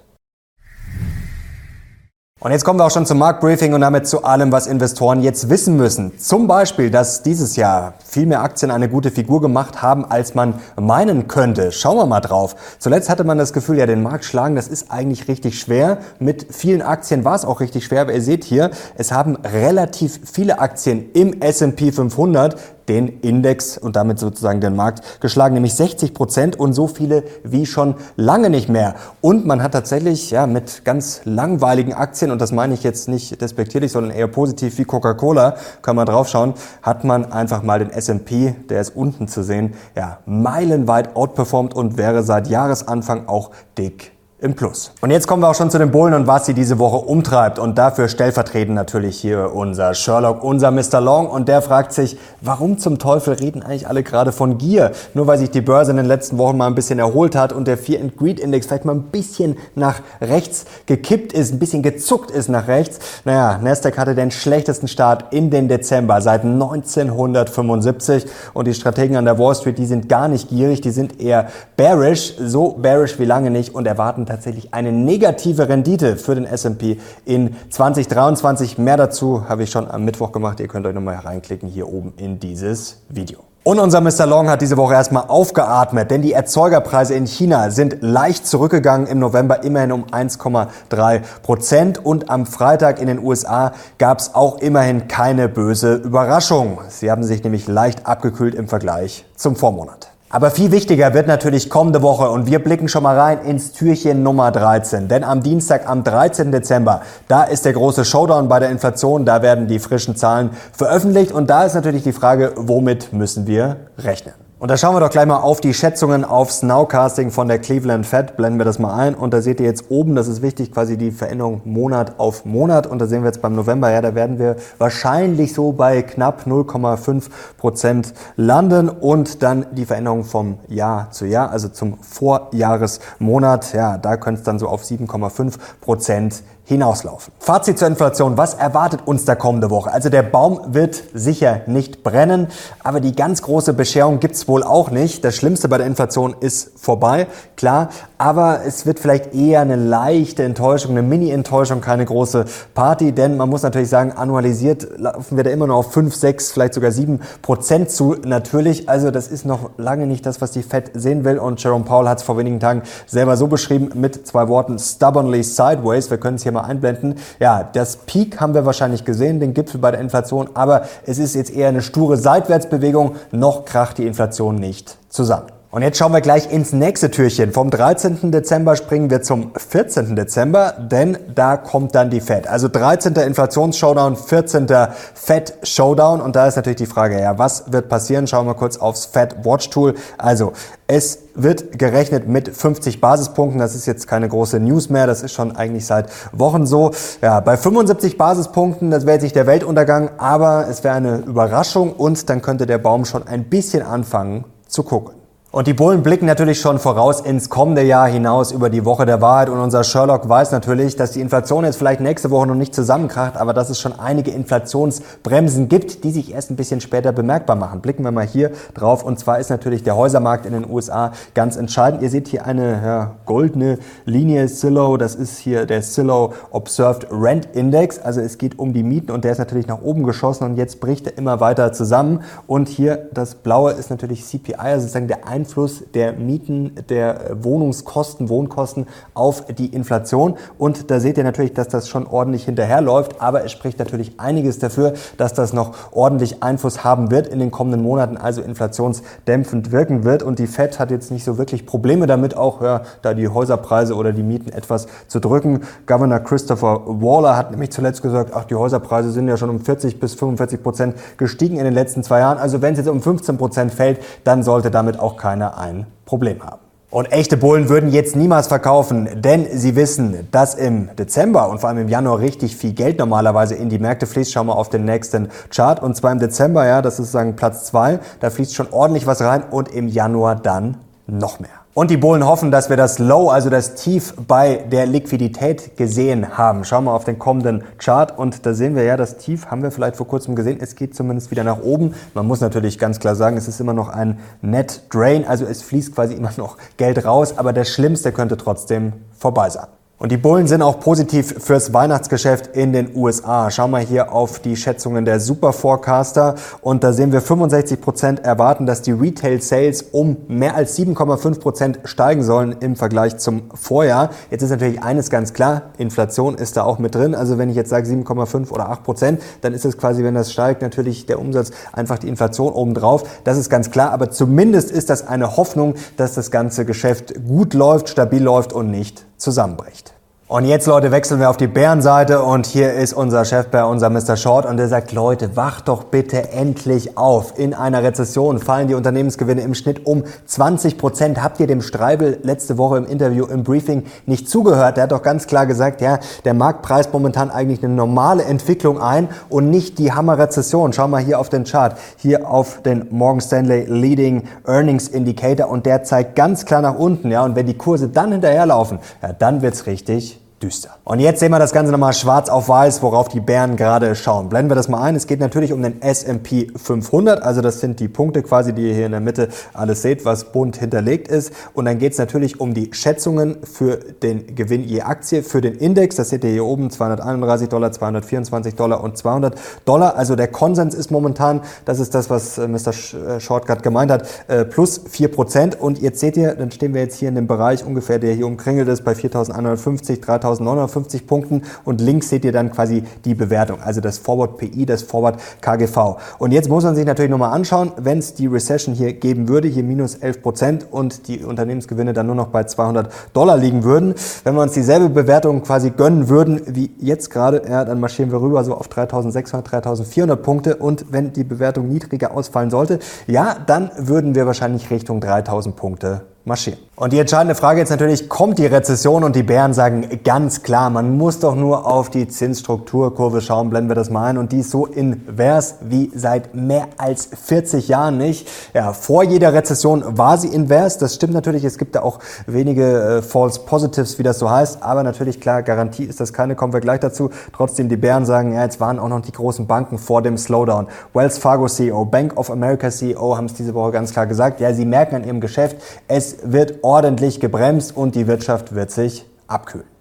Und 2.45 2.51
jetzt 2.51 2.63
kommen 2.63 2.77
wir 2.77 2.85
auch 2.85 2.91
schon 2.91 3.07
zum 3.07 3.17
Marktbriefing 3.17 3.73
und 3.73 3.81
damit 3.81 4.07
zu 4.07 4.23
allem, 4.23 4.51
was 4.51 4.67
Investoren 4.67 5.23
jetzt 5.23 5.49
wissen 5.49 5.77
müssen. 5.77 6.19
Zum 6.19 6.47
Beispiel, 6.47 6.91
dass 6.91 7.23
dieses 7.23 7.55
Jahr 7.55 7.95
viel 8.05 8.27
mehr 8.27 8.43
Aktien 8.43 8.69
eine 8.69 8.87
gute 8.87 9.09
Figur 9.09 9.41
gemacht 9.41 9.81
haben, 9.81 10.05
als 10.05 10.35
man 10.35 10.53
meinen 10.79 11.27
könnte. 11.27 11.71
Schauen 11.71 11.97
wir 11.97 12.05
mal 12.05 12.19
drauf. 12.19 12.55
Zuletzt 12.77 13.09
hatte 13.09 13.23
man 13.23 13.39
das 13.39 13.51
Gefühl, 13.51 13.79
ja, 13.79 13.87
den 13.87 14.03
Markt 14.03 14.25
schlagen, 14.25 14.55
das 14.55 14.67
ist 14.67 14.91
eigentlich 14.91 15.27
richtig 15.27 15.59
schwer. 15.59 15.97
Mit 16.19 16.53
vielen 16.53 16.83
Aktien 16.83 17.25
war 17.25 17.33
es 17.33 17.45
auch 17.45 17.61
richtig 17.61 17.85
schwer, 17.85 18.01
aber 18.01 18.13
ihr 18.13 18.21
seht 18.21 18.43
hier, 18.43 18.69
es 18.95 19.11
haben 19.11 19.37
relativ 19.37 20.19
viele 20.31 20.59
Aktien 20.59 21.09
im 21.13 21.41
S&P 21.41 21.91
500 21.91 22.55
den 22.87 23.19
Index 23.21 23.77
und 23.77 23.95
damit 23.95 24.19
sozusagen 24.19 24.61
den 24.61 24.75
Markt 24.75 25.21
geschlagen, 25.21 25.53
nämlich 25.53 25.73
60 25.73 26.13
Prozent 26.13 26.59
und 26.59 26.73
so 26.73 26.87
viele 26.87 27.23
wie 27.43 27.65
schon 27.65 27.95
lange 28.15 28.49
nicht 28.49 28.69
mehr. 28.69 28.95
Und 29.21 29.45
man 29.45 29.61
hat 29.61 29.73
tatsächlich 29.73 30.31
ja 30.31 30.47
mit 30.47 30.85
ganz 30.85 31.21
langweiligen 31.25 31.93
Aktien, 31.93 32.31
und 32.31 32.41
das 32.41 32.51
meine 32.51 32.73
ich 32.73 32.83
jetzt 32.83 33.07
nicht 33.07 33.41
despektierlich, 33.41 33.91
sondern 33.91 34.11
eher 34.11 34.27
positiv 34.27 34.77
wie 34.77 34.85
Coca-Cola, 34.85 35.55
kann 35.81 35.95
man 35.95 36.05
draufschauen, 36.05 36.53
hat 36.81 37.03
man 37.03 37.31
einfach 37.31 37.63
mal 37.63 37.79
den 37.79 37.89
S&P, 37.89 38.55
der 38.69 38.81
ist 38.81 38.95
unten 38.95 39.27
zu 39.27 39.43
sehen, 39.43 39.73
ja, 39.95 40.19
meilenweit 40.25 41.15
outperformt 41.15 41.73
und 41.73 41.97
wäre 41.97 42.23
seit 42.23 42.47
Jahresanfang 42.47 43.27
auch 43.27 43.51
dick 43.77 44.14
im 44.39 44.53
Plus. 44.53 44.91
Und 44.99 45.11
jetzt 45.11 45.27
kommen 45.27 45.41
wir 45.41 45.49
auch 45.49 45.55
schon 45.55 45.71
zu 45.71 45.77
den 45.77 45.91
Bullen 45.91 46.13
und 46.13 46.27
was 46.27 46.45
sie 46.45 46.53
diese 46.53 46.77
Woche 46.77 46.97
umtreibt. 46.97 47.57
Und 47.57 47.77
dafür 47.77 48.09
stellvertretend 48.09 48.75
natürlich 48.75 49.17
hier 49.17 49.53
unser 49.53 49.93
Sherlock, 49.93 50.43
unser 50.43 50.71
Mr. 50.71 50.99
Long. 50.99 51.27
Und 51.27 51.47
der 51.47 51.61
fragt 51.61 51.93
sich, 51.93 52.17
warum 52.41 52.77
zum 52.77 52.99
Teufel 52.99 53.35
reden 53.35 53.63
eigentlich 53.63 53.87
alle 53.87 54.03
gerade 54.03 54.33
von 54.33 54.57
Gier? 54.57 54.91
Nur 55.13 55.27
weil 55.27 55.37
sich 55.37 55.51
die 55.51 55.61
Börse 55.61 55.91
in 55.91 55.97
den 55.97 56.05
letzten 56.05 56.37
Wochen 56.37 56.57
mal 56.57 56.67
ein 56.67 56.75
bisschen 56.75 56.99
erholt 56.99 57.33
hat 57.33 57.53
und 57.53 57.65
der 57.65 57.77
Fear 57.77 58.01
and 58.01 58.17
Greed 58.17 58.41
Index 58.41 58.67
vielleicht 58.67 58.83
mal 58.83 58.95
ein 58.95 59.03
bisschen 59.03 59.55
nach 59.73 60.01
rechts 60.19 60.65
gekippt 60.85 61.31
ist, 61.31 61.53
ein 61.53 61.59
bisschen 61.59 61.81
gezuckt 61.81 62.29
ist 62.29 62.49
nach 62.49 62.67
rechts. 62.67 62.99
Naja, 63.23 63.57
Nasdaq 63.57 63.97
hatte 63.97 64.15
den 64.15 64.31
schlechtesten 64.31 64.89
Start 64.89 65.33
in 65.33 65.49
den 65.49 65.69
Dezember 65.69 66.19
seit 66.19 66.43
1975. 66.43 68.25
Und 68.53 68.67
die 68.67 68.73
Strategen 68.73 69.15
an 69.15 69.23
der 69.23 69.39
Wall 69.39 69.55
Street, 69.55 69.77
die 69.77 69.85
sind 69.85 70.09
gar 70.09 70.27
nicht 70.27 70.49
gierig, 70.49 70.81
die 70.81 70.91
sind 70.91 71.21
eher 71.21 71.47
bearish, 71.77 72.35
so 72.37 72.73
bearish 72.73 73.17
wie 73.17 73.25
lange 73.25 73.49
nicht 73.49 73.73
und 73.73 73.87
erwarten 73.87 74.24
tatsächlich 74.25 74.73
eine 74.73 74.91
negative 74.91 75.69
Rendite 75.69 76.17
für 76.17 76.35
den 76.35 76.45
S&P 76.45 76.97
in 77.25 77.55
2023. 77.69 78.77
Mehr 78.77 78.97
dazu 78.97 79.47
habe 79.47 79.63
ich 79.63 79.71
schon 79.71 79.89
am 79.89 80.05
Mittwoch 80.05 80.31
gemacht. 80.31 80.59
Ihr 80.59 80.67
könnt 80.67 80.85
euch 80.85 80.93
nochmal 80.95 81.17
reinklicken 81.17 81.69
hier 81.69 81.87
oben 81.87 82.13
in 82.17 82.39
dieses 82.39 83.01
Video. 83.09 83.39
Und 83.67 83.79
unser 83.79 83.99
Mr. 83.99 84.27
Long 84.27 84.47
hat 84.47 84.61
diese 84.61 84.77
Woche 84.77 84.93
erstmal 84.93 85.23
aufgeatmet, 85.27 86.11
denn 86.11 86.21
die 86.21 86.33
Erzeugerpreise 86.33 87.15
in 87.15 87.25
China 87.25 87.71
sind 87.71 87.97
leicht 88.01 88.45
zurückgegangen 88.45 89.07
im 89.07 89.17
November 89.17 89.63
immerhin 89.63 89.91
um 89.91 90.05
1,3 90.05 91.21
Prozent 91.41 92.05
und 92.05 92.29
am 92.29 92.45
Freitag 92.45 93.01
in 93.01 93.07
den 93.07 93.17
USA 93.17 93.73
gab 93.97 94.19
es 94.19 94.35
auch 94.35 94.59
immerhin 94.59 95.07
keine 95.07 95.49
böse 95.49 95.95
Überraschung. 95.95 96.77
Sie 96.89 97.09
haben 97.09 97.23
sich 97.23 97.43
nämlich 97.43 97.67
leicht 97.67 98.05
abgekühlt 98.05 98.53
im 98.53 98.67
Vergleich 98.67 99.25
zum 99.35 99.55
Vormonat. 99.55 100.14
Aber 100.29 100.49
viel 100.49 100.71
wichtiger 100.71 101.13
wird 101.13 101.27
natürlich 101.27 101.69
kommende 101.69 102.01
Woche 102.01 102.29
und 102.29 102.47
wir 102.47 102.59
blicken 102.59 102.87
schon 102.87 103.03
mal 103.03 103.17
rein 103.17 103.45
ins 103.45 103.73
Türchen 103.73 104.23
Nummer 104.23 104.51
13. 104.51 105.07
Denn 105.07 105.23
am 105.23 105.43
Dienstag, 105.43 105.87
am 105.87 106.03
13. 106.03 106.51
Dezember, 106.51 107.01
da 107.27 107.43
ist 107.43 107.63
der 107.63 107.73
große 107.73 108.05
Showdown 108.05 108.47
bei 108.47 108.59
der 108.59 108.69
Inflation, 108.69 109.25
da 109.25 109.41
werden 109.41 109.67
die 109.67 109.79
frischen 109.79 110.15
Zahlen 110.15 110.49
veröffentlicht 110.73 111.31
und 111.31 111.49
da 111.49 111.63
ist 111.63 111.75
natürlich 111.75 112.03
die 112.03 112.11
Frage, 112.11 112.53
womit 112.55 113.13
müssen 113.13 113.45
wir 113.47 113.77
rechnen? 113.99 114.44
Und 114.57 114.71
da 114.71 114.77
schauen 114.77 114.95
wir 114.95 115.01
doch 115.01 115.09
gleich 115.09 115.25
mal 115.25 115.39
auf 115.39 115.59
die 115.59 115.73
Schätzungen 115.73 116.23
aufs 116.23 116.63
Nowcasting 116.63 117.29
von 117.29 117.49
der 117.49 117.59
Cleveland 117.59 118.05
Fed. 118.05 118.37
Blenden 118.37 118.57
wir 118.57 118.63
das 118.63 118.79
mal 118.79 118.95
ein. 118.95 119.13
Und 119.13 119.33
da 119.33 119.41
seht 119.41 119.59
ihr 119.59 119.65
jetzt 119.65 119.91
oben, 119.91 120.15
das 120.15 120.29
ist 120.29 120.41
wichtig, 120.41 120.71
quasi 120.71 120.95
die 120.97 121.11
Veränderung 121.11 121.59
Monat 121.65 122.21
auf 122.21 122.45
Monat. 122.45 122.87
Und 122.87 122.99
da 122.99 123.05
sehen 123.05 123.23
wir 123.23 123.27
jetzt 123.27 123.41
beim 123.41 123.53
November, 123.53 123.91
ja, 123.91 124.01
da 124.01 124.15
werden 124.15 124.39
wir 124.39 124.55
wahrscheinlich 124.77 125.53
so 125.53 125.73
bei 125.73 126.03
knapp 126.03 126.43
0,5 126.47 127.25
Prozent 127.57 128.13
landen. 128.37 128.87
Und 128.87 129.43
dann 129.43 129.65
die 129.73 129.83
Veränderung 129.83 130.23
vom 130.23 130.57
Jahr 130.69 131.11
zu 131.11 131.25
Jahr, 131.25 131.51
also 131.51 131.67
zum 131.67 131.97
Vorjahresmonat, 132.01 133.73
ja, 133.73 133.97
da 133.97 134.15
könnte 134.15 134.39
es 134.39 134.45
dann 134.45 134.57
so 134.57 134.69
auf 134.69 134.83
7,5 134.83 135.55
Prozent 135.81 136.43
hinauslaufen. 136.65 137.31
Fazit 137.39 137.79
zur 137.79 137.87
Inflation. 137.87 138.37
Was 138.37 138.55
erwartet 138.55 139.01
uns 139.05 139.23
da 139.23 139.35
kommende 139.35 139.69
Woche? 139.69 139.91
Also 139.91 140.09
der 140.09 140.23
Baum 140.23 140.73
wird 140.73 141.01
sicher 141.13 141.61
nicht 141.67 142.03
brennen, 142.03 142.47
aber 142.83 142.99
die 142.99 143.15
ganz 143.15 143.41
große 143.43 143.73
Bescherung 143.73 144.19
gibt's 144.19 144.47
wohl 144.47 144.63
auch 144.63 144.91
nicht. 144.91 145.23
Das 145.23 145.35
Schlimmste 145.35 145.69
bei 145.69 145.77
der 145.77 145.87
Inflation 145.87 146.35
ist 146.39 146.79
vorbei, 146.79 147.27
klar, 147.55 147.89
aber 148.17 148.61
es 148.65 148.85
wird 148.85 148.99
vielleicht 148.99 149.33
eher 149.33 149.61
eine 149.61 149.75
leichte 149.75 150.43
Enttäuschung, 150.43 150.91
eine 150.91 151.01
Mini-Enttäuschung, 151.01 151.81
keine 151.81 152.05
große 152.05 152.45
Party, 152.73 153.11
denn 153.11 153.37
man 153.37 153.49
muss 153.49 153.63
natürlich 153.63 153.89
sagen, 153.89 154.11
annualisiert 154.11 154.87
laufen 154.97 155.37
wir 155.37 155.43
da 155.43 155.49
immer 155.49 155.67
noch 155.67 155.77
auf 155.77 155.93
5, 155.93 156.15
6, 156.15 156.51
vielleicht 156.51 156.73
sogar 156.73 156.91
7 156.91 157.19
Prozent 157.41 157.91
zu. 157.91 158.15
Natürlich, 158.25 158.87
also 158.89 159.11
das 159.11 159.27
ist 159.27 159.45
noch 159.45 159.71
lange 159.77 160.07
nicht 160.07 160.25
das, 160.25 160.41
was 160.41 160.51
die 160.51 160.63
Fed 160.63 160.91
sehen 160.93 161.25
will 161.25 161.37
und 161.37 161.61
Jerome 161.61 161.85
Powell 161.85 162.07
hat 162.07 162.19
es 162.19 162.23
vor 162.23 162.37
wenigen 162.37 162.59
Tagen 162.59 162.83
selber 163.05 163.37
so 163.37 163.47
beschrieben 163.47 163.89
mit 163.95 164.25
zwei 164.27 164.47
Worten 164.47 164.79
stubbornly 164.79 165.43
sideways. 165.43 166.09
Wir 166.09 166.17
können 166.17 166.35
es 166.35 166.43
hier 166.43 166.51
mal 166.51 166.61
einblenden. 166.61 167.15
Ja, 167.39 167.67
das 167.73 167.97
Peak 167.97 168.39
haben 168.39 168.53
wir 168.53 168.65
wahrscheinlich 168.65 169.05
gesehen, 169.05 169.39
den 169.39 169.53
Gipfel 169.53 169.79
bei 169.79 169.91
der 169.91 169.99
Inflation, 169.99 170.49
aber 170.53 170.83
es 171.05 171.17
ist 171.17 171.35
jetzt 171.35 171.53
eher 171.53 171.69
eine 171.69 171.81
sture 171.81 172.17
Seitwärtsbewegung. 172.17 173.15
Noch 173.31 173.65
kracht 173.65 173.97
die 173.97 174.07
Inflation 174.07 174.55
nicht 174.55 174.97
zusammen. 175.09 175.54
Und 175.75 175.81
jetzt 175.81 175.97
schauen 175.97 176.13
wir 176.13 176.21
gleich 176.21 176.49
ins 176.53 176.71
nächste 176.71 177.11
Türchen. 177.11 177.51
Vom 177.51 177.69
13. 177.69 178.31
Dezember 178.31 178.77
springen 178.77 179.09
wir 179.09 179.21
zum 179.21 179.51
14. 179.57 180.15
Dezember, 180.15 180.73
denn 180.79 181.17
da 181.35 181.57
kommt 181.57 181.95
dann 181.95 182.09
die 182.09 182.21
Fed. 182.21 182.47
Also 182.47 182.69
13. 182.69 183.13
Inflationsshowdown, 183.15 184.15
14. 184.15 184.67
Fed 185.13 185.53
Showdown. 185.63 186.21
Und 186.21 186.37
da 186.37 186.47
ist 186.47 186.55
natürlich 186.55 186.77
die 186.77 186.85
Frage, 186.85 187.19
ja, 187.19 187.37
was 187.37 187.73
wird 187.73 187.89
passieren? 187.89 188.25
Schauen 188.25 188.47
wir 188.47 188.53
kurz 188.53 188.77
aufs 188.77 189.05
Fed 189.05 189.43
Watch 189.43 189.69
Tool. 189.69 189.95
Also 190.17 190.53
es 190.87 191.23
wird 191.33 191.77
gerechnet 191.77 192.25
mit 192.25 192.55
50 192.55 193.01
Basispunkten. 193.01 193.59
Das 193.59 193.75
ist 193.75 193.85
jetzt 193.85 194.07
keine 194.07 194.29
große 194.29 194.61
News 194.61 194.89
mehr. 194.89 195.07
Das 195.07 195.23
ist 195.23 195.33
schon 195.33 195.57
eigentlich 195.57 195.85
seit 195.85 196.09
Wochen 196.31 196.65
so. 196.65 196.91
Ja, 197.21 197.41
bei 197.41 197.57
75 197.57 198.17
Basispunkten, 198.17 198.91
das 198.91 199.05
wäre 199.05 199.15
jetzt 199.15 199.23
nicht 199.23 199.35
der 199.35 199.45
Weltuntergang, 199.45 200.11
aber 200.19 200.67
es 200.69 200.85
wäre 200.85 200.95
eine 200.95 201.17
Überraschung 201.17 201.91
und 201.91 202.29
dann 202.29 202.41
könnte 202.41 202.65
der 202.65 202.77
Baum 202.77 203.03
schon 203.03 203.27
ein 203.27 203.43
bisschen 203.43 203.83
anfangen 203.83 204.45
zu 204.69 204.83
gucken. 204.83 205.24
Und 205.55 205.67
die 205.67 205.73
Bullen 205.73 206.03
blicken 206.03 206.25
natürlich 206.25 206.59
schon 206.59 206.79
voraus 206.79 207.21
ins 207.21 207.47
kommende 207.47 207.81
Jahr 207.81 208.09
hinaus 208.09 208.51
über 208.51 208.69
die 208.69 208.83
Woche 208.83 209.05
der 209.05 209.21
Wahrheit. 209.21 209.47
Und 209.47 209.59
unser 209.59 209.85
Sherlock 209.85 210.27
weiß 210.27 210.51
natürlich, 210.51 210.97
dass 210.97 211.11
die 211.11 211.21
Inflation 211.21 211.63
jetzt 211.63 211.77
vielleicht 211.77 212.01
nächste 212.01 212.29
Woche 212.29 212.45
noch 212.45 212.55
nicht 212.55 212.75
zusammenkracht, 212.75 213.37
aber 213.37 213.53
dass 213.53 213.69
es 213.69 213.79
schon 213.79 213.97
einige 213.97 214.31
Inflationsbremsen 214.31 215.69
gibt, 215.69 216.03
die 216.03 216.11
sich 216.11 216.33
erst 216.33 216.51
ein 216.51 216.57
bisschen 216.57 216.81
später 216.81 217.13
bemerkbar 217.13 217.55
machen. 217.55 217.79
Blicken 217.79 218.03
wir 218.03 218.11
mal 218.11 218.25
hier 218.27 218.51
drauf. 218.73 219.01
Und 219.01 219.17
zwar 219.17 219.39
ist 219.39 219.49
natürlich 219.49 219.81
der 219.81 219.95
Häusermarkt 219.95 220.45
in 220.45 220.51
den 220.51 220.69
USA 220.69 221.13
ganz 221.33 221.55
entscheidend. 221.55 222.01
Ihr 222.01 222.09
seht 222.09 222.27
hier 222.27 222.45
eine 222.45 222.71
ja, 222.83 223.11
goldene 223.25 223.79
Linie 224.03 224.47
Zillow. 224.47 224.97
Das 224.97 225.15
ist 225.15 225.37
hier 225.37 225.65
der 225.65 225.81
Zillow 225.83 226.33
Observed 226.51 227.07
Rent 227.09 227.47
Index. 227.53 227.97
Also 227.97 228.19
es 228.19 228.37
geht 228.37 228.59
um 228.59 228.73
die 228.73 228.83
Mieten 228.83 229.09
und 229.09 229.23
der 229.23 229.31
ist 229.31 229.37
natürlich 229.37 229.67
nach 229.67 229.81
oben 229.81 230.03
geschossen 230.03 230.43
und 230.43 230.57
jetzt 230.57 230.81
bricht 230.81 231.07
er 231.07 231.17
immer 231.17 231.39
weiter 231.39 231.71
zusammen. 231.71 232.23
Und 232.45 232.67
hier 232.67 233.07
das 233.13 233.35
blaue 233.35 233.71
ist 233.71 233.89
natürlich 233.89 234.25
CPI, 234.25 234.55
also 234.55 234.81
sozusagen 234.81 235.07
der 235.07 235.25
Einfluss 235.25 235.44
Einfluss 235.45 235.83
der 235.93 236.13
Mieten, 236.13 236.71
der 236.89 237.37
Wohnungskosten, 237.43 238.29
Wohnkosten 238.29 238.87
auf 239.13 239.45
die 239.45 239.67
Inflation. 239.67 240.37
Und 240.57 240.89
da 240.89 240.99
seht 240.99 241.19
ihr 241.19 241.23
natürlich, 241.23 241.53
dass 241.53 241.67
das 241.67 241.87
schon 241.87 242.07
ordentlich 242.07 242.45
hinterherläuft, 242.45 243.21
aber 243.21 243.45
es 243.45 243.51
spricht 243.51 243.77
natürlich 243.77 244.19
einiges 244.19 244.57
dafür, 244.57 244.93
dass 245.17 245.35
das 245.35 245.53
noch 245.53 245.75
ordentlich 245.91 246.41
Einfluss 246.41 246.83
haben 246.83 247.11
wird 247.11 247.27
in 247.27 247.37
den 247.37 247.51
kommenden 247.51 247.83
Monaten, 247.83 248.17
also 248.17 248.41
inflationsdämpfend 248.41 249.71
wirken 249.71 250.03
wird. 250.03 250.23
Und 250.23 250.39
die 250.39 250.47
Fed 250.47 250.79
hat 250.79 250.89
jetzt 250.89 251.11
nicht 251.11 251.23
so 251.23 251.37
wirklich 251.37 251.67
Probleme 251.67 252.07
damit, 252.07 252.35
auch 252.35 252.63
ja, 252.63 252.81
da 253.03 253.13
die 253.13 253.27
Häuserpreise 253.27 253.93
oder 253.93 254.13
die 254.13 254.23
Mieten 254.23 254.51
etwas 254.51 254.87
zu 255.07 255.19
drücken. 255.19 255.61
Governor 255.85 256.21
Christopher 256.21 256.81
Waller 256.87 257.37
hat 257.37 257.51
nämlich 257.51 257.71
zuletzt 257.71 258.01
gesagt, 258.01 258.31
ach, 258.33 258.45
die 258.45 258.55
Häuserpreise 258.55 259.11
sind 259.11 259.27
ja 259.27 259.37
schon 259.37 259.51
um 259.51 259.59
40 259.59 259.99
bis 259.99 260.15
45 260.15 260.63
Prozent 260.63 260.95
gestiegen 261.17 261.57
in 261.57 261.65
den 261.65 261.75
letzten 261.75 262.01
zwei 262.01 262.19
Jahren. 262.19 262.39
Also 262.39 262.63
wenn 262.63 262.73
es 262.73 262.79
jetzt 262.79 262.89
um 262.89 262.99
15 262.99 263.37
Prozent 263.37 263.71
fällt, 263.71 263.99
dann 264.23 264.41
sollte 264.41 264.71
damit 264.71 264.99
auch 264.99 265.17
keiner 265.25 265.57
ein 265.57 265.87
Problem 266.05 266.43
haben. 266.43 266.59
Und 266.91 267.11
echte 267.11 267.35
Bullen 267.35 267.67
würden 267.67 267.91
jetzt 267.91 268.15
niemals 268.15 268.45
verkaufen, 268.45 269.09
denn 269.15 269.47
sie 269.51 269.75
wissen, 269.75 270.27
dass 270.29 270.53
im 270.53 270.95
Dezember 270.95 271.49
und 271.49 271.59
vor 271.59 271.69
allem 271.69 271.79
im 271.79 271.89
Januar 271.89 272.19
richtig 272.19 272.55
viel 272.55 272.73
Geld 272.73 272.99
normalerweise 272.99 273.55
in 273.55 273.69
die 273.69 273.79
Märkte 273.79 274.05
fließt. 274.05 274.31
Schauen 274.31 274.45
wir 274.45 274.55
auf 274.55 274.69
den 274.69 274.85
nächsten 274.85 275.29
Chart. 275.49 275.81
Und 275.81 275.97
zwar 275.97 276.11
im 276.11 276.19
Dezember, 276.19 276.67
ja, 276.67 276.83
das 276.83 276.93
ist 276.93 277.07
sozusagen 277.07 277.35
Platz 277.35 277.65
zwei. 277.65 277.99
Da 278.19 278.29
fließt 278.29 278.53
schon 278.53 278.71
ordentlich 278.71 279.07
was 279.07 279.19
rein 279.21 279.43
und 279.49 279.67
im 279.69 279.87
Januar 279.87 280.35
dann 280.35 280.77
noch 281.07 281.39
mehr. 281.39 281.64
Und 281.77 281.91
die 281.91 281.97
Bullen 281.97 282.25
hoffen, 282.25 282.51
dass 282.51 282.69
wir 282.69 282.77
das 282.77 282.99
Low, 282.99 283.27
also 283.27 283.49
das 283.49 283.75
Tief 283.75 284.13
bei 284.29 284.63
der 284.71 284.85
Liquidität 284.85 285.75
gesehen 285.75 286.37
haben. 286.37 286.63
Schauen 286.63 286.85
wir 286.85 286.93
auf 286.93 287.03
den 287.03 287.19
kommenden 287.19 287.65
Chart 287.79 288.17
und 288.17 288.45
da 288.45 288.53
sehen 288.53 288.77
wir 288.77 288.83
ja, 288.83 288.95
das 288.95 289.17
Tief 289.17 289.47
haben 289.47 289.61
wir 289.61 289.71
vielleicht 289.71 289.97
vor 289.97 290.07
kurzem 290.07 290.37
gesehen. 290.37 290.59
Es 290.61 290.77
geht 290.77 290.95
zumindest 290.95 291.31
wieder 291.31 291.43
nach 291.43 291.61
oben. 291.61 291.93
Man 292.13 292.27
muss 292.27 292.39
natürlich 292.39 292.79
ganz 292.79 293.01
klar 293.01 293.15
sagen, 293.15 293.35
es 293.35 293.49
ist 293.49 293.59
immer 293.59 293.73
noch 293.73 293.89
ein 293.89 294.19
Net 294.41 294.83
Drain, 294.89 295.27
also 295.27 295.43
es 295.43 295.63
fließt 295.63 295.93
quasi 295.93 296.13
immer 296.13 296.31
noch 296.37 296.55
Geld 296.77 297.03
raus, 297.03 297.37
aber 297.37 297.51
das 297.51 297.67
Schlimmste 297.67 298.13
könnte 298.13 298.37
trotzdem 298.37 298.93
vorbei 299.11 299.49
sein. 299.49 299.67
Und 300.05 300.11
die 300.11 300.17
Bullen 300.17 300.45
sind 300.45 300.61
auch 300.61 300.79
positiv 300.79 301.33
fürs 301.43 301.73
Weihnachtsgeschäft 301.73 302.55
in 302.55 302.73
den 302.73 302.95
USA. 302.95 303.49
Schauen 303.49 303.71
wir 303.71 303.79
hier 303.79 304.13
auf 304.13 304.37
die 304.37 304.55
Schätzungen 304.55 305.03
der 305.03 305.19
Superforecaster 305.19 306.35
und 306.61 306.83
da 306.83 306.93
sehen 306.93 307.11
wir 307.11 307.21
65 307.21 307.81
Prozent 307.81 308.23
erwarten, 308.23 308.67
dass 308.67 308.83
die 308.83 308.91
Retail 308.91 309.41
Sales 309.41 309.81
um 309.81 310.17
mehr 310.27 310.53
als 310.53 310.77
7,5 310.77 311.39
Prozent 311.39 311.79
steigen 311.85 312.21
sollen 312.21 312.55
im 312.59 312.75
Vergleich 312.75 313.17
zum 313.17 313.49
Vorjahr. 313.55 314.11
Jetzt 314.29 314.43
ist 314.43 314.51
natürlich 314.51 314.83
eines 314.83 315.09
ganz 315.09 315.33
klar, 315.33 315.71
Inflation 315.79 316.35
ist 316.35 316.55
da 316.55 316.65
auch 316.65 316.77
mit 316.77 316.93
drin. 316.93 317.15
Also 317.15 317.39
wenn 317.39 317.49
ich 317.49 317.55
jetzt 317.55 317.71
sage 317.71 317.89
7,5 317.89 318.51
oder 318.51 318.69
8 318.69 318.83
Prozent, 318.83 319.23
dann 319.41 319.55
ist 319.55 319.65
es 319.65 319.75
quasi, 319.75 320.03
wenn 320.03 320.13
das 320.13 320.31
steigt, 320.31 320.61
natürlich 320.61 321.07
der 321.07 321.17
Umsatz 321.17 321.49
einfach 321.73 321.97
die 321.97 322.09
Inflation 322.09 322.53
obendrauf. 322.53 323.23
Das 323.23 323.39
ist 323.39 323.49
ganz 323.49 323.71
klar, 323.71 323.89
aber 323.89 324.11
zumindest 324.11 324.69
ist 324.69 324.91
das 324.91 325.07
eine 325.07 325.35
Hoffnung, 325.35 325.73
dass 325.97 326.13
das 326.13 326.29
ganze 326.29 326.63
Geschäft 326.63 327.15
gut 327.25 327.55
läuft, 327.55 327.89
stabil 327.89 328.21
läuft 328.21 328.53
und 328.53 328.69
nicht 328.69 329.03
zusammenbricht. 329.17 329.94
Und 330.27 330.45
jetzt, 330.45 330.65
Leute, 330.65 330.89
wechseln 330.89 331.19
wir 331.19 331.29
auf 331.29 331.37
die 331.37 331.45
Bärenseite 331.45 332.23
und 332.23 332.47
hier 332.47 332.73
ist 332.73 332.93
unser 332.93 333.25
Chefbär, 333.25 333.67
unser 333.67 333.91
Mr. 333.91 334.17
Short 334.17 334.47
und 334.47 334.57
der 334.57 334.67
sagt, 334.67 334.91
Leute, 334.91 335.35
wacht 335.35 335.67
doch 335.67 335.83
bitte 335.83 336.31
endlich 336.31 336.97
auf. 336.97 337.37
In 337.37 337.53
einer 337.53 337.83
Rezession 337.83 338.39
fallen 338.39 338.67
die 338.67 338.73
Unternehmensgewinne 338.73 339.41
im 339.41 339.53
Schnitt 339.53 339.85
um 339.85 340.03
20 340.25 340.79
Prozent. 340.79 341.21
Habt 341.21 341.39
ihr 341.39 341.45
dem 341.45 341.61
Streibel 341.61 342.17
letzte 342.23 342.57
Woche 342.57 342.77
im 342.77 342.87
Interview, 342.87 343.27
im 343.27 343.43
Briefing 343.43 343.83
nicht 344.07 344.27
zugehört? 344.27 344.77
Der 344.77 344.85
hat 344.85 344.91
doch 344.93 345.03
ganz 345.03 345.27
klar 345.27 345.45
gesagt, 345.45 345.79
ja, 345.79 345.99
der 346.25 346.33
Markt 346.33 346.63
preist 346.63 346.91
momentan 346.91 347.29
eigentlich 347.29 347.63
eine 347.63 347.75
normale 347.75 348.23
Entwicklung 348.23 348.81
ein 348.81 349.09
und 349.29 349.51
nicht 349.51 349.77
die 349.77 349.93
Hammerrezession. 349.93 350.73
Schau 350.73 350.87
mal 350.87 351.03
hier 351.03 351.19
auf 351.19 351.29
den 351.29 351.43
Chart, 351.43 351.77
hier 351.97 352.27
auf 352.27 352.63
den 352.63 352.87
Morgan 352.89 353.21
Stanley 353.21 353.65
Leading 353.67 354.23
Earnings 354.47 354.87
Indicator 354.87 355.47
und 355.47 355.67
der 355.67 355.83
zeigt 355.83 356.15
ganz 356.15 356.45
klar 356.45 356.63
nach 356.63 356.79
unten, 356.79 357.11
ja, 357.11 357.23
und 357.23 357.35
wenn 357.35 357.45
die 357.45 357.57
Kurse 357.57 357.89
dann 357.89 358.11
hinterherlaufen, 358.11 358.79
ja, 359.03 359.13
dann 359.13 359.43
wird's 359.43 359.67
richtig 359.67 360.14
düster. 360.41 360.77
Und 360.83 360.99
jetzt 360.99 361.21
sehen 361.21 361.31
wir 361.31 361.39
das 361.39 361.53
Ganze 361.53 361.71
nochmal 361.71 361.93
schwarz 361.93 362.29
auf 362.29 362.49
weiß, 362.49 362.81
worauf 362.81 363.07
die 363.07 363.21
Bären 363.21 363.55
gerade 363.55 363.95
schauen. 363.95 364.27
Blenden 364.27 364.51
wir 364.51 364.55
das 364.55 364.67
mal 364.67 364.81
ein. 364.81 364.95
Es 364.95 365.07
geht 365.07 365.19
natürlich 365.21 365.53
um 365.53 365.61
den 365.61 365.81
S&P 365.81 366.51
500, 366.55 367.23
also 367.23 367.41
das 367.41 367.61
sind 367.61 367.79
die 367.79 367.87
Punkte 367.87 368.21
quasi, 368.21 368.53
die 368.53 368.67
ihr 368.67 368.73
hier 368.73 368.85
in 368.85 368.91
der 368.91 369.01
Mitte 369.01 369.29
alles 369.53 369.81
seht, 369.81 370.03
was 370.03 370.31
bunt 370.33 370.57
hinterlegt 370.57 371.07
ist. 371.07 371.31
Und 371.53 371.65
dann 371.65 371.79
geht 371.79 371.93
es 371.93 371.97
natürlich 371.97 372.39
um 372.41 372.53
die 372.53 372.69
Schätzungen 372.73 373.37
für 373.43 373.77
den 373.77 374.35
Gewinn 374.35 374.63
je 374.63 374.81
Aktie, 374.81 375.23
für 375.23 375.39
den 375.39 375.55
Index. 375.55 375.95
Das 375.95 376.09
seht 376.09 376.23
ihr 376.25 376.31
hier 376.31 376.45
oben, 376.45 376.69
231 376.69 377.47
Dollar, 377.47 377.71
224 377.71 378.55
Dollar 378.55 378.83
und 378.83 378.97
200 378.97 379.39
Dollar. 379.63 379.95
Also 379.95 380.15
der 380.15 380.27
Konsens 380.27 380.75
ist 380.75 380.91
momentan, 380.91 381.41
das 381.63 381.79
ist 381.79 381.95
das, 381.95 382.09
was 382.09 382.37
äh, 382.37 382.47
Mr. 382.47 382.69
Äh, 382.69 383.19
Shortcut 383.21 383.63
gemeint 383.63 383.89
hat, 383.89 384.07
äh, 384.27 384.43
plus 384.43 384.81
4 384.89 385.07
Prozent. 385.07 385.59
Und 385.59 385.81
jetzt 385.81 386.01
seht 386.01 386.17
ihr, 386.17 386.35
dann 386.35 386.51
stehen 386.51 386.73
wir 386.73 386.81
jetzt 386.81 386.97
hier 386.97 387.07
in 387.07 387.15
dem 387.15 387.27
Bereich 387.27 387.65
ungefähr, 387.65 387.99
der 387.99 388.13
hier 388.13 388.27
umkringelt 388.27 388.67
ist, 388.67 388.83
bei 388.83 388.91
4.150, 388.91 390.03
3.000 390.03 390.24
1950 390.31 391.07
Punkten 391.07 391.43
und 391.63 391.81
links 391.81 392.09
seht 392.09 392.25
ihr 392.25 392.31
dann 392.31 392.51
quasi 392.51 392.83
die 393.05 393.15
Bewertung, 393.15 393.61
also 393.61 393.81
das 393.81 393.97
Forward 393.97 394.37
PI, 394.37 394.65
das 394.65 394.83
Forward 394.83 395.19
KGV. 395.41 395.97
Und 396.19 396.31
jetzt 396.31 396.49
muss 396.49 396.63
man 396.63 396.75
sich 396.75 396.85
natürlich 396.85 397.11
nochmal 397.11 397.33
anschauen, 397.33 397.71
wenn 397.77 397.99
es 397.99 398.13
die 398.13 398.27
Recession 398.27 398.75
hier 398.75 398.93
geben 398.93 399.27
würde, 399.27 399.47
hier 399.47 399.63
minus 399.63 399.95
11 399.95 400.21
Prozent 400.21 400.67
und 400.69 401.07
die 401.07 401.23
Unternehmensgewinne 401.23 401.93
dann 401.93 402.07
nur 402.07 402.15
noch 402.15 402.27
bei 402.27 402.43
200 402.43 402.91
Dollar 403.13 403.37
liegen 403.37 403.63
würden, 403.63 403.95
wenn 404.23 404.35
wir 404.35 404.41
uns 404.41 404.53
dieselbe 404.53 404.89
Bewertung 404.89 405.43
quasi 405.43 405.71
gönnen 405.71 406.09
würden 406.09 406.41
wie 406.47 406.71
jetzt 406.79 407.09
gerade, 407.09 407.41
ja, 407.47 407.65
dann 407.65 407.79
marschieren 407.79 408.11
wir 408.11 408.21
rüber 408.21 408.43
so 408.43 408.55
auf 408.55 408.67
3600, 408.67 409.51
3400 409.51 410.21
Punkte 410.21 410.55
und 410.55 410.85
wenn 410.91 411.13
die 411.13 411.23
Bewertung 411.23 411.67
niedriger 411.67 412.15
ausfallen 412.15 412.49
sollte, 412.49 412.79
ja, 413.07 413.35
dann 413.45 413.71
würden 413.77 414.15
wir 414.15 414.25
wahrscheinlich 414.25 414.69
Richtung 414.69 415.01
3000 415.01 415.55
Punkte 415.55 416.14
marschieren. 416.25 416.59
Und 416.75 416.91
die 416.91 416.99
entscheidende 416.99 417.35
Frage 417.35 417.61
jetzt 417.61 417.69
natürlich, 417.69 418.09
kommt 418.09 418.37
die 418.37 418.45
Rezession? 418.45 419.05
Und 419.05 419.15
die 419.15 419.23
Bären 419.23 419.53
sagen 419.53 420.01
ganz 420.03 420.43
klar, 420.43 420.69
man 420.69 420.97
muss 420.97 421.19
doch 421.19 421.35
nur 421.35 421.65
auf 421.65 421.89
die 421.89 422.07
Zinsstrukturkurve 422.07 423.21
schauen, 423.21 423.49
blenden 423.49 423.69
wir 423.69 423.75
das 423.75 423.89
mal 423.89 424.07
ein. 424.07 424.17
Und 424.17 424.33
die 424.33 424.39
ist 424.39 424.51
so 424.51 424.65
invers 424.65 425.55
wie 425.61 425.89
seit 425.95 426.35
mehr 426.35 426.67
als 426.77 427.05
40 427.05 427.69
Jahren 427.69 427.97
nicht. 427.97 428.27
Ja, 428.53 428.73
vor 428.73 429.03
jeder 429.03 429.33
Rezession 429.33 429.97
war 429.97 430.17
sie 430.17 430.27
invers. 430.27 430.77
Das 430.77 430.95
stimmt 430.95 431.13
natürlich. 431.13 431.45
Es 431.45 431.57
gibt 431.57 431.75
da 431.75 431.81
auch 431.81 431.99
wenige 432.25 432.97
äh, 432.97 433.01
False 433.01 433.39
Positives, 433.39 433.97
wie 433.99 434.03
das 434.03 434.19
so 434.19 434.29
heißt. 434.29 434.61
Aber 434.61 434.83
natürlich, 434.83 435.21
klar, 435.21 435.43
Garantie 435.43 435.85
ist 435.85 436.01
das 436.01 436.11
keine, 436.11 436.35
kommen 436.35 436.51
wir 436.51 436.59
gleich 436.59 436.81
dazu. 436.81 437.09
Trotzdem, 437.31 437.69
die 437.69 437.77
Bären 437.77 438.05
sagen, 438.05 438.33
ja, 438.33 438.43
jetzt 438.43 438.59
waren 438.59 438.79
auch 438.79 438.89
noch 438.89 439.01
die 439.01 439.13
großen 439.13 439.47
Banken 439.47 439.77
vor 439.77 440.01
dem 440.01 440.17
Slowdown. 440.17 440.67
Wells 440.93 441.19
Fargo 441.19 441.47
CEO, 441.47 441.85
Bank 441.85 442.17
of 442.17 442.29
America 442.29 442.69
CEO 442.69 443.15
haben 443.15 443.27
es 443.27 443.33
diese 443.33 443.53
Woche 443.53 443.71
ganz 443.71 443.93
klar 443.93 444.07
gesagt. 444.07 444.41
Ja, 444.41 444.53
sie 444.53 444.65
merken 444.65 444.95
an 444.95 445.03
ihrem 445.05 445.21
Geschäft, 445.21 445.57
es 445.87 446.14
wird 446.23 446.63
ordentlich 446.63 447.19
gebremst 447.19 447.75
und 447.75 447.95
die 447.95 448.07
Wirtschaft 448.07 448.55
wird 448.55 448.71
sich 448.71 449.05
abkühlen. 449.27 449.74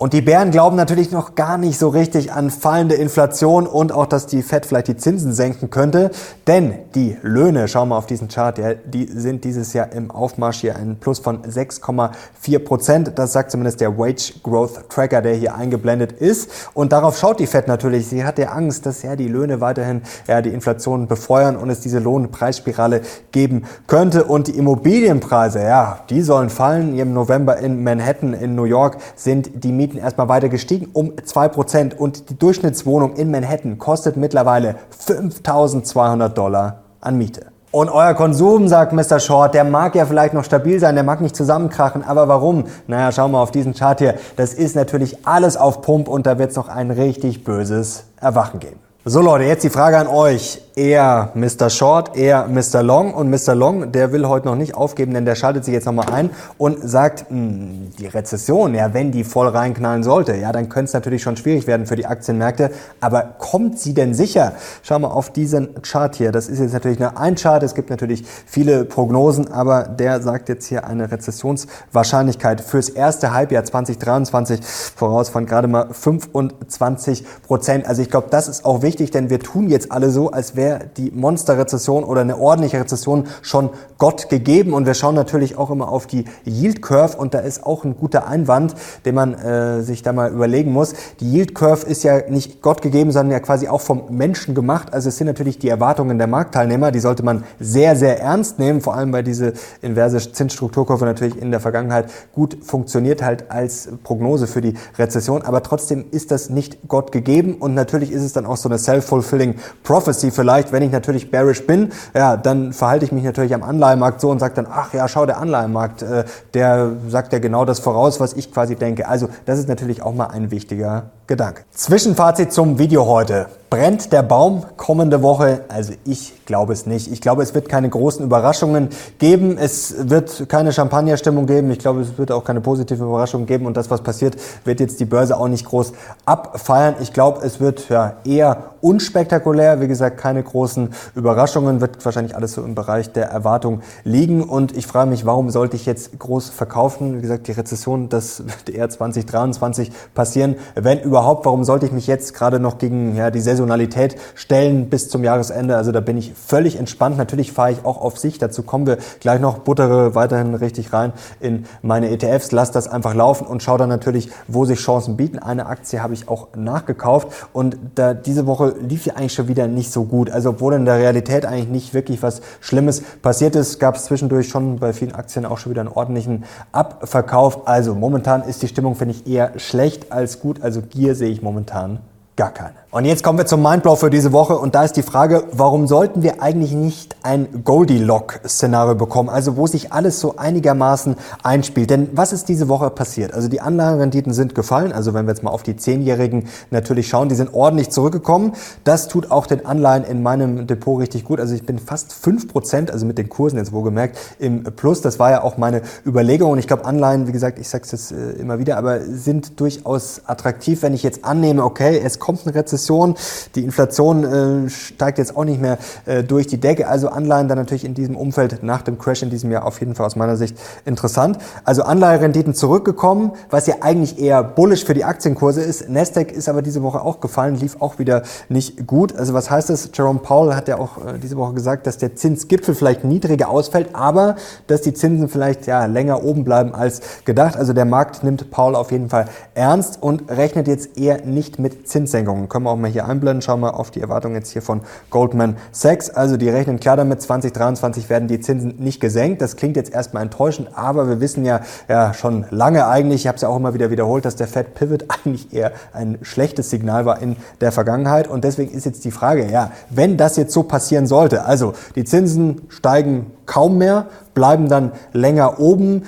Und 0.00 0.14
die 0.14 0.22
Bären 0.22 0.50
glauben 0.50 0.76
natürlich 0.76 1.10
noch 1.10 1.34
gar 1.34 1.58
nicht 1.58 1.78
so 1.78 1.90
richtig 1.90 2.32
an 2.32 2.48
fallende 2.48 2.94
Inflation 2.94 3.66
und 3.66 3.92
auch, 3.92 4.06
dass 4.06 4.26
die 4.26 4.42
Fed 4.42 4.64
vielleicht 4.64 4.88
die 4.88 4.96
Zinsen 4.96 5.34
senken 5.34 5.68
könnte. 5.68 6.10
Denn 6.46 6.72
die 6.94 7.18
Löhne, 7.20 7.68
schauen 7.68 7.90
wir 7.90 7.98
auf 7.98 8.06
diesen 8.06 8.28
Chart, 8.28 8.56
ja, 8.56 8.72
die 8.72 9.04
sind 9.04 9.44
dieses 9.44 9.74
Jahr 9.74 9.92
im 9.92 10.10
Aufmarsch 10.10 10.60
hier 10.60 10.76
ein 10.76 10.96
Plus 10.96 11.18
von 11.18 11.42
6,4 11.42 12.58
Prozent. 12.60 13.12
Das 13.16 13.34
sagt 13.34 13.50
zumindest 13.50 13.82
der 13.82 13.98
Wage 13.98 14.32
Growth 14.42 14.88
Tracker, 14.88 15.20
der 15.20 15.34
hier 15.34 15.54
eingeblendet 15.54 16.12
ist. 16.12 16.50
Und 16.72 16.92
darauf 16.92 17.18
schaut 17.18 17.38
die 17.38 17.46
Fed 17.46 17.68
natürlich. 17.68 18.06
Sie 18.06 18.24
hat 18.24 18.38
ja 18.38 18.52
Angst, 18.52 18.86
dass 18.86 19.02
ja 19.02 19.16
die 19.16 19.28
Löhne 19.28 19.60
weiterhin 19.60 20.00
ja, 20.26 20.40
die 20.40 20.48
Inflation 20.48 21.08
befeuern 21.08 21.58
und 21.58 21.68
es 21.68 21.80
diese 21.80 21.98
Lohnpreisspirale 21.98 23.02
geben 23.32 23.64
könnte. 23.86 24.24
Und 24.24 24.46
die 24.46 24.56
Immobilienpreise, 24.56 25.62
ja, 25.62 25.98
die 26.08 26.22
sollen 26.22 26.48
fallen. 26.48 26.98
Im 26.98 27.12
November 27.12 27.58
in 27.58 27.84
Manhattan 27.84 28.32
in 28.32 28.54
New 28.54 28.64
York 28.64 28.96
sind 29.14 29.62
die 29.62 29.72
Mieten 29.72 29.89
Mieten 29.90 29.98
erstmal 29.98 30.28
weiter 30.28 30.48
gestiegen 30.48 30.88
um 30.92 31.12
2% 31.12 31.96
und 31.96 32.30
die 32.30 32.38
Durchschnittswohnung 32.38 33.14
in 33.14 33.30
Manhattan 33.30 33.78
kostet 33.78 34.16
mittlerweile 34.16 34.76
5200 34.90 36.36
Dollar 36.36 36.82
an 37.00 37.18
Miete. 37.18 37.46
Und 37.72 37.88
euer 37.88 38.14
Konsum, 38.14 38.68
sagt 38.68 38.92
Mr. 38.92 39.20
Short, 39.20 39.54
der 39.54 39.64
mag 39.64 39.94
ja 39.94 40.04
vielleicht 40.04 40.34
noch 40.34 40.44
stabil 40.44 40.80
sein, 40.80 40.94
der 40.94 41.04
mag 41.04 41.20
nicht 41.20 41.36
zusammenkrachen, 41.36 42.04
aber 42.04 42.28
warum? 42.28 42.64
Naja, 42.86 43.12
schauen 43.12 43.32
wir 43.32 43.38
auf 43.38 43.52
diesen 43.52 43.74
Chart 43.74 43.98
hier. 43.98 44.14
Das 44.36 44.54
ist 44.54 44.74
natürlich 44.74 45.26
alles 45.26 45.56
auf 45.56 45.80
Pump 45.82 46.08
und 46.08 46.26
da 46.26 46.38
wird 46.38 46.50
es 46.50 46.56
noch 46.56 46.68
ein 46.68 46.90
richtig 46.90 47.44
böses 47.44 48.04
Erwachen 48.20 48.58
geben. 48.60 48.78
So 49.04 49.20
Leute, 49.20 49.44
jetzt 49.44 49.64
die 49.64 49.70
Frage 49.70 49.98
an 49.98 50.08
euch 50.08 50.62
eher 50.76 51.30
Mr. 51.34 51.70
Short, 51.70 52.16
eher 52.16 52.46
Mr. 52.46 52.82
Long. 52.82 53.12
Und 53.14 53.30
Mr. 53.30 53.54
Long, 53.54 53.92
der 53.92 54.12
will 54.12 54.26
heute 54.26 54.46
noch 54.46 54.56
nicht 54.56 54.74
aufgeben, 54.74 55.14
denn 55.14 55.24
der 55.24 55.34
schaltet 55.34 55.64
sich 55.64 55.74
jetzt 55.74 55.86
nochmal 55.86 56.10
ein 56.10 56.30
und 56.58 56.78
sagt, 56.88 57.30
mh, 57.30 57.36
hm, 57.36 57.90
die 57.98 58.06
Rezession, 58.06 58.74
ja, 58.74 58.94
wenn 58.94 59.12
die 59.12 59.24
voll 59.24 59.48
reinknallen 59.48 60.02
sollte, 60.02 60.36
ja, 60.36 60.52
dann 60.52 60.68
könnte 60.68 60.86
es 60.86 60.92
natürlich 60.94 61.22
schon 61.22 61.36
schwierig 61.36 61.66
werden 61.66 61.86
für 61.86 61.96
die 61.96 62.06
Aktienmärkte. 62.06 62.70
Aber 63.00 63.22
kommt 63.38 63.78
sie 63.78 63.94
denn 63.94 64.14
sicher? 64.14 64.52
Schau 64.82 64.98
mal 64.98 65.08
auf 65.08 65.32
diesen 65.32 65.82
Chart 65.82 66.14
hier. 66.14 66.32
Das 66.32 66.48
ist 66.48 66.60
jetzt 66.60 66.72
natürlich 66.72 66.98
nur 66.98 67.18
ein 67.18 67.34
Chart. 67.34 67.62
Es 67.62 67.74
gibt 67.74 67.90
natürlich 67.90 68.24
viele 68.46 68.84
Prognosen, 68.84 69.50
aber 69.52 69.84
der 69.84 70.20
sagt 70.22 70.48
jetzt 70.48 70.66
hier 70.66 70.86
eine 70.86 71.10
Rezessionswahrscheinlichkeit 71.10 72.60
fürs 72.60 72.88
erste 72.88 73.32
Halbjahr 73.32 73.64
2023 73.64 74.60
voraus 74.64 75.28
von 75.28 75.46
gerade 75.46 75.68
mal 75.68 75.88
25 75.92 77.24
Prozent. 77.46 77.86
Also 77.86 78.02
ich 78.02 78.10
glaube, 78.10 78.28
das 78.30 78.48
ist 78.48 78.64
auch 78.64 78.82
wichtig, 78.82 79.10
denn 79.10 79.30
wir 79.30 79.40
tun 79.40 79.68
jetzt 79.68 79.92
alle 79.92 80.10
so, 80.10 80.30
als 80.30 80.56
wäre 80.56 80.59
wäre 80.60 80.80
die 80.96 81.10
Monsterrezession 81.10 82.04
oder 82.04 82.20
eine 82.20 82.36
ordentliche 82.36 82.78
Rezession 82.78 83.26
schon 83.40 83.70
Gott 83.96 84.28
gegeben. 84.28 84.74
Und 84.74 84.84
wir 84.84 84.92
schauen 84.92 85.14
natürlich 85.14 85.56
auch 85.56 85.70
immer 85.70 85.88
auf 85.88 86.06
die 86.06 86.26
Yield 86.44 86.82
Curve 86.82 87.16
und 87.16 87.32
da 87.32 87.38
ist 87.38 87.64
auch 87.64 87.84
ein 87.84 87.96
guter 87.96 88.26
Einwand, 88.26 88.74
den 89.06 89.14
man 89.14 89.34
äh, 89.34 89.82
sich 89.82 90.02
da 90.02 90.12
mal 90.12 90.30
überlegen 90.30 90.72
muss. 90.72 90.92
Die 91.20 91.32
Yield 91.32 91.54
Curve 91.54 91.86
ist 91.86 92.02
ja 92.02 92.28
nicht 92.28 92.60
Gott 92.60 92.82
gegeben, 92.82 93.10
sondern 93.10 93.32
ja 93.32 93.40
quasi 93.40 93.68
auch 93.68 93.80
vom 93.80 94.02
Menschen 94.10 94.54
gemacht. 94.54 94.92
Also 94.92 95.08
es 95.08 95.16
sind 95.16 95.28
natürlich 95.28 95.58
die 95.58 95.70
Erwartungen 95.70 96.18
der 96.18 96.26
Marktteilnehmer, 96.26 96.92
die 96.92 97.00
sollte 97.00 97.22
man 97.22 97.44
sehr, 97.58 97.96
sehr 97.96 98.20
ernst 98.20 98.58
nehmen, 98.58 98.82
vor 98.82 98.94
allem 98.94 99.14
weil 99.14 99.22
diese 99.22 99.54
inverse 99.80 100.32
Zinsstrukturkurve 100.32 101.06
natürlich 101.06 101.40
in 101.40 101.50
der 101.50 101.60
Vergangenheit 101.60 102.10
gut 102.34 102.58
funktioniert 102.62 103.22
halt 103.22 103.50
als 103.50 103.88
Prognose 104.04 104.46
für 104.46 104.60
die 104.60 104.74
Rezession. 104.98 105.40
Aber 105.40 105.62
trotzdem 105.62 106.04
ist 106.10 106.30
das 106.30 106.50
nicht 106.50 106.86
Gott 106.86 107.12
gegeben 107.12 107.54
und 107.54 107.72
natürlich 107.72 108.12
ist 108.12 108.22
es 108.22 108.34
dann 108.34 108.44
auch 108.44 108.58
so 108.58 108.68
eine 108.68 108.78
self-fulfilling 108.78 109.54
prophecy 109.84 110.30
vielleicht 110.30 110.49
vielleicht, 110.50 110.72
wenn 110.72 110.82
ich 110.82 110.90
natürlich 110.90 111.30
bearish 111.30 111.64
bin, 111.64 111.92
ja, 112.12 112.36
dann 112.36 112.72
verhalte 112.72 113.04
ich 113.04 113.12
mich 113.12 113.22
natürlich 113.22 113.54
am 113.54 113.62
Anleihenmarkt 113.62 114.20
so 114.20 114.30
und 114.30 114.40
sage 114.40 114.54
dann, 114.54 114.66
ach 114.68 114.92
ja, 114.92 115.06
schau, 115.06 115.24
der 115.24 115.38
Anleihenmarkt, 115.38 116.02
äh, 116.02 116.24
der 116.54 116.90
sagt 117.06 117.32
ja 117.32 117.38
genau 117.38 117.64
das 117.64 117.78
voraus, 117.78 118.18
was 118.18 118.32
ich 118.32 118.52
quasi 118.52 118.74
denke. 118.74 119.06
Also 119.06 119.28
das 119.46 119.60
ist 119.60 119.68
natürlich 119.68 120.02
auch 120.02 120.12
mal 120.12 120.26
ein 120.26 120.50
wichtiger 120.50 121.04
Gedanke. 121.30 121.62
Zwischenfazit 121.70 122.52
zum 122.52 122.80
Video 122.80 123.06
heute. 123.06 123.46
Brennt 123.70 124.12
der 124.12 124.24
Baum 124.24 124.64
kommende 124.76 125.22
Woche? 125.22 125.60
Also 125.68 125.92
ich 126.04 126.44
glaube 126.44 126.72
es 126.72 126.86
nicht. 126.86 127.12
Ich 127.12 127.20
glaube, 127.20 127.44
es 127.44 127.54
wird 127.54 127.68
keine 127.68 127.88
großen 127.88 128.24
Überraschungen 128.24 128.88
geben. 129.20 129.56
Es 129.56 130.10
wird 130.10 130.48
keine 130.48 130.72
Champagnerstimmung 130.72 131.46
geben. 131.46 131.70
Ich 131.70 131.78
glaube, 131.78 132.00
es 132.00 132.18
wird 132.18 132.32
auch 132.32 132.42
keine 132.42 132.60
positive 132.60 133.04
Überraschung 133.04 133.46
geben. 133.46 133.66
Und 133.66 133.76
das, 133.76 133.88
was 133.88 134.00
passiert, 134.00 134.36
wird 134.64 134.80
jetzt 134.80 134.98
die 134.98 135.04
Börse 135.04 135.36
auch 135.36 135.46
nicht 135.46 135.66
groß 135.66 135.92
abfeiern. 136.24 136.96
Ich 136.98 137.12
glaube, 137.12 137.46
es 137.46 137.60
wird 137.60 137.88
ja 137.90 138.14
eher 138.24 138.70
unspektakulär. 138.80 139.80
Wie 139.80 139.86
gesagt, 139.86 140.18
keine 140.18 140.42
großen 140.42 140.88
Überraschungen. 141.14 141.80
Wird 141.80 142.04
wahrscheinlich 142.04 142.34
alles 142.34 142.54
so 142.54 142.64
im 142.64 142.74
Bereich 142.74 143.12
der 143.12 143.28
Erwartung 143.28 143.82
liegen. 144.02 144.42
Und 144.42 144.76
ich 144.76 144.88
frage 144.88 145.08
mich, 145.08 145.26
warum 145.26 145.50
sollte 145.50 145.76
ich 145.76 145.86
jetzt 145.86 146.18
groß 146.18 146.48
verkaufen? 146.48 147.18
Wie 147.18 147.22
gesagt, 147.22 147.46
die 147.46 147.52
Rezession, 147.52 148.08
das 148.08 148.42
wird 148.44 148.76
eher 148.76 148.90
2023 148.90 149.92
passieren. 150.12 150.56
Wenn 150.74 150.98
überhaupt, 150.98 151.19
warum 151.24 151.64
sollte 151.64 151.86
ich 151.86 151.92
mich 151.92 152.06
jetzt 152.06 152.34
gerade 152.34 152.58
noch 152.58 152.78
gegen 152.78 153.14
ja, 153.16 153.30
die 153.30 153.40
Saison 153.40 153.60
Saisonalität 153.60 154.16
stellen 154.34 154.88
bis 154.88 155.08
zum 155.08 155.22
Jahresende. 155.22 155.76
Also 155.76 155.92
da 155.92 156.00
bin 156.00 156.16
ich 156.16 156.32
völlig 156.34 156.76
entspannt. 156.76 157.18
Natürlich 157.18 157.52
fahre 157.52 157.72
ich 157.72 157.84
auch 157.84 158.00
auf 158.00 158.18
sich. 158.18 158.38
Dazu 158.38 158.62
kommen 158.62 158.86
wir 158.86 158.98
gleich 159.20 159.40
noch. 159.40 159.58
Buttere 159.58 160.14
weiterhin 160.14 160.54
richtig 160.54 160.92
rein 160.92 161.12
in 161.40 161.66
meine 161.82 162.10
ETFs. 162.10 162.52
Lass 162.52 162.70
das 162.70 162.88
einfach 162.88 163.14
laufen 163.14 163.46
und 163.46 163.62
schau 163.62 163.76
dann 163.76 163.88
natürlich, 163.88 164.30
wo 164.48 164.64
sich 164.64 164.80
Chancen 164.80 165.16
bieten. 165.16 165.38
Eine 165.38 165.66
Aktie 165.66 166.02
habe 166.02 166.14
ich 166.14 166.28
auch 166.28 166.48
nachgekauft 166.56 167.28
und 167.52 167.76
da 167.94 168.14
diese 168.14 168.46
Woche 168.46 168.74
lief 168.80 169.06
ja 169.06 169.14
eigentlich 169.14 169.34
schon 169.34 169.48
wieder 169.48 169.68
nicht 169.68 169.92
so 169.92 170.04
gut. 170.04 170.30
Also 170.30 170.50
obwohl 170.50 170.74
in 170.74 170.84
der 170.84 170.96
Realität 170.96 171.44
eigentlich 171.44 171.68
nicht 171.68 171.94
wirklich 171.94 172.22
was 172.22 172.40
Schlimmes 172.60 173.02
passiert 173.22 173.54
ist, 173.56 173.78
gab 173.78 173.96
es 173.96 174.04
zwischendurch 174.04 174.48
schon 174.48 174.78
bei 174.78 174.92
vielen 174.92 175.14
Aktien 175.14 175.44
auch 175.44 175.58
schon 175.58 175.70
wieder 175.70 175.82
einen 175.82 175.90
ordentlichen 175.90 176.44
Abverkauf. 176.72 177.68
Also 177.68 177.94
momentan 177.94 178.42
ist 178.42 178.62
die 178.62 178.68
Stimmung, 178.68 178.94
finde 178.94 179.14
ich, 179.14 179.26
eher 179.26 179.58
schlecht 179.58 180.12
als 180.12 180.40
gut. 180.40 180.62
Also 180.62 180.80
Gier 180.80 181.09
sehe 181.14 181.30
ich 181.30 181.42
momentan 181.42 182.00
gar 182.40 182.52
keine. 182.52 182.80
Und 182.92 183.04
jetzt 183.04 183.22
kommen 183.22 183.38
wir 183.38 183.46
zum 183.46 183.62
Mindblow 183.62 183.94
für 183.94 184.10
diese 184.10 184.32
Woche 184.32 184.58
und 184.58 184.74
da 184.74 184.82
ist 184.82 184.96
die 184.96 185.02
Frage, 185.02 185.44
warum 185.52 185.86
sollten 185.86 186.24
wir 186.24 186.42
eigentlich 186.42 186.72
nicht 186.72 187.14
ein 187.22 187.62
Goldilocks-Szenario 187.62 188.96
bekommen, 188.96 189.28
also 189.28 189.56
wo 189.56 189.68
sich 189.68 189.92
alles 189.92 190.18
so 190.18 190.38
einigermaßen 190.38 191.14
einspielt. 191.44 191.90
Denn 191.90 192.08
was 192.14 192.32
ist 192.32 192.48
diese 192.48 192.68
Woche 192.68 192.90
passiert? 192.90 193.32
Also 193.32 193.46
die 193.46 193.60
Anlagenrenditen 193.60 194.32
sind 194.32 194.56
gefallen, 194.56 194.92
also 194.92 195.14
wenn 195.14 195.26
wir 195.26 195.30
jetzt 195.30 195.44
mal 195.44 195.52
auf 195.52 195.62
die 195.62 195.76
Zehnjährigen 195.76 196.48
natürlich 196.72 197.06
schauen, 197.06 197.28
die 197.28 197.36
sind 197.36 197.54
ordentlich 197.54 197.90
zurückgekommen. 197.90 198.54
Das 198.82 199.06
tut 199.06 199.30
auch 199.30 199.46
den 199.46 199.66
Anleihen 199.66 200.02
in 200.02 200.24
meinem 200.24 200.66
Depot 200.66 200.98
richtig 200.98 201.24
gut. 201.24 201.38
Also 201.38 201.54
ich 201.54 201.64
bin 201.64 201.78
fast 201.78 202.12
fünf 202.12 202.48
Prozent, 202.48 202.90
also 202.90 203.06
mit 203.06 203.18
den 203.18 203.28
Kursen 203.28 203.58
jetzt 203.58 203.70
wohlgemerkt, 203.70 204.18
im 204.40 204.64
Plus. 204.64 205.00
Das 205.00 205.20
war 205.20 205.30
ja 205.30 205.44
auch 205.44 205.58
meine 205.58 205.82
Überlegung 206.04 206.50
und 206.50 206.58
ich 206.58 206.66
glaube 206.66 206.86
Anleihen, 206.86 207.28
wie 207.28 207.32
gesagt, 207.32 207.60
ich 207.60 207.68
sage 207.68 207.84
es 207.84 207.92
jetzt 207.92 208.10
äh, 208.10 208.32
immer 208.32 208.58
wieder, 208.58 208.78
aber 208.78 209.00
sind 209.02 209.60
durchaus 209.60 210.22
attraktiv, 210.26 210.82
wenn 210.82 210.92
ich 210.92 211.04
jetzt 211.04 211.24
annehme, 211.24 211.62
okay, 211.62 212.00
es 212.04 212.18
kommt 212.18 212.29
eine 212.44 212.54
Rezession. 212.54 213.14
Die 213.54 213.64
Inflation 213.64 214.24
äh, 214.66 214.70
steigt 214.70 215.18
jetzt 215.18 215.36
auch 215.36 215.44
nicht 215.44 215.60
mehr 215.60 215.78
äh, 216.06 216.22
durch 216.22 216.46
die 216.46 216.58
Decke. 216.58 216.88
Also 216.88 217.08
Anleihen 217.08 217.48
dann 217.48 217.58
natürlich 217.58 217.84
in 217.84 217.94
diesem 217.94 218.16
Umfeld 218.16 218.62
nach 218.62 218.82
dem 218.82 218.98
Crash 218.98 219.22
in 219.22 219.30
diesem 219.30 219.50
Jahr 219.50 219.66
auf 219.66 219.80
jeden 219.80 219.94
Fall 219.94 220.06
aus 220.06 220.16
meiner 220.16 220.36
Sicht 220.36 220.56
interessant. 220.84 221.38
Also 221.64 221.82
Anleiherenditen 221.82 222.54
zurückgekommen, 222.54 223.32
was 223.50 223.66
ja 223.66 223.76
eigentlich 223.80 224.18
eher 224.18 224.42
bullish 224.42 224.84
für 224.84 224.94
die 224.94 225.04
Aktienkurse 225.04 225.60
ist. 225.62 225.88
Nasdaq 225.88 226.32
ist 226.32 226.48
aber 226.48 226.62
diese 226.62 226.82
Woche 226.82 227.02
auch 227.02 227.20
gefallen, 227.20 227.56
lief 227.56 227.76
auch 227.80 227.98
wieder 227.98 228.22
nicht 228.48 228.86
gut. 228.86 229.16
Also 229.16 229.34
was 229.34 229.50
heißt 229.50 229.70
das? 229.70 229.90
Jerome 229.92 230.20
Powell 230.20 230.54
hat 230.54 230.68
ja 230.68 230.78
auch 230.78 230.98
äh, 230.98 231.18
diese 231.22 231.36
Woche 231.36 231.54
gesagt, 231.54 231.86
dass 231.86 231.98
der 231.98 232.14
Zinsgipfel 232.16 232.74
vielleicht 232.74 233.04
niedriger 233.04 233.48
ausfällt, 233.48 233.94
aber 233.94 234.36
dass 234.66 234.82
die 234.82 234.94
Zinsen 234.94 235.28
vielleicht 235.28 235.66
ja 235.66 235.86
länger 235.86 236.22
oben 236.22 236.44
bleiben 236.44 236.74
als 236.74 237.00
gedacht. 237.24 237.56
Also 237.56 237.72
der 237.72 237.84
Markt 237.84 238.22
nimmt 238.22 238.50
Powell 238.50 238.74
auf 238.74 238.92
jeden 238.92 239.08
Fall 239.08 239.26
ernst 239.54 240.02
und 240.02 240.30
rechnet 240.30 240.68
jetzt 240.68 240.96
eher 240.98 241.24
nicht 241.24 241.58
mit 241.58 241.88
Zinssenkungen. 241.88 242.19
Können 242.24 242.64
wir 242.64 242.70
auch 242.70 242.76
mal 242.76 242.90
hier 242.90 243.06
einblenden. 243.06 243.42
Schauen 243.42 243.60
wir 243.60 243.78
auf 243.78 243.90
die 243.90 244.00
Erwartungen 244.00 244.34
jetzt 244.34 244.50
hier 244.50 244.62
von 244.62 244.80
Goldman 245.10 245.56
Sachs. 245.72 246.10
Also 246.10 246.36
die 246.36 246.48
rechnen 246.48 246.80
klar 246.80 246.96
damit, 246.96 247.22
2023 247.22 248.08
werden 248.10 248.28
die 248.28 248.40
Zinsen 248.40 248.76
nicht 248.78 249.00
gesenkt. 249.00 249.42
Das 249.42 249.56
klingt 249.56 249.76
jetzt 249.76 249.92
erstmal 249.92 250.22
enttäuschend, 250.22 250.68
aber 250.74 251.08
wir 251.08 251.20
wissen 251.20 251.44
ja, 251.44 251.60
ja 251.88 252.14
schon 252.14 252.46
lange 252.50 252.86
eigentlich, 252.86 253.22
ich 253.22 253.26
habe 253.26 253.36
es 253.36 253.42
ja 253.42 253.48
auch 253.48 253.56
immer 253.56 253.74
wieder 253.74 253.90
wiederholt, 253.90 254.24
dass 254.24 254.36
der 254.36 254.48
Fed 254.48 254.74
Pivot 254.74 255.04
eigentlich 255.24 255.52
eher 255.52 255.72
ein 255.92 256.18
schlechtes 256.22 256.70
Signal 256.70 257.06
war 257.06 257.20
in 257.20 257.36
der 257.60 257.72
Vergangenheit. 257.72 258.28
Und 258.28 258.44
deswegen 258.44 258.72
ist 258.72 258.86
jetzt 258.86 259.04
die 259.04 259.10
Frage, 259.10 259.50
ja, 259.50 259.72
wenn 259.90 260.16
das 260.16 260.36
jetzt 260.36 260.52
so 260.52 260.62
passieren 260.62 261.06
sollte, 261.06 261.44
also 261.44 261.74
die 261.94 262.04
Zinsen 262.04 262.62
steigen 262.68 263.32
kaum 263.46 263.78
mehr, 263.78 264.06
bleiben 264.34 264.68
dann 264.68 264.92
länger 265.12 265.58
oben, 265.58 266.04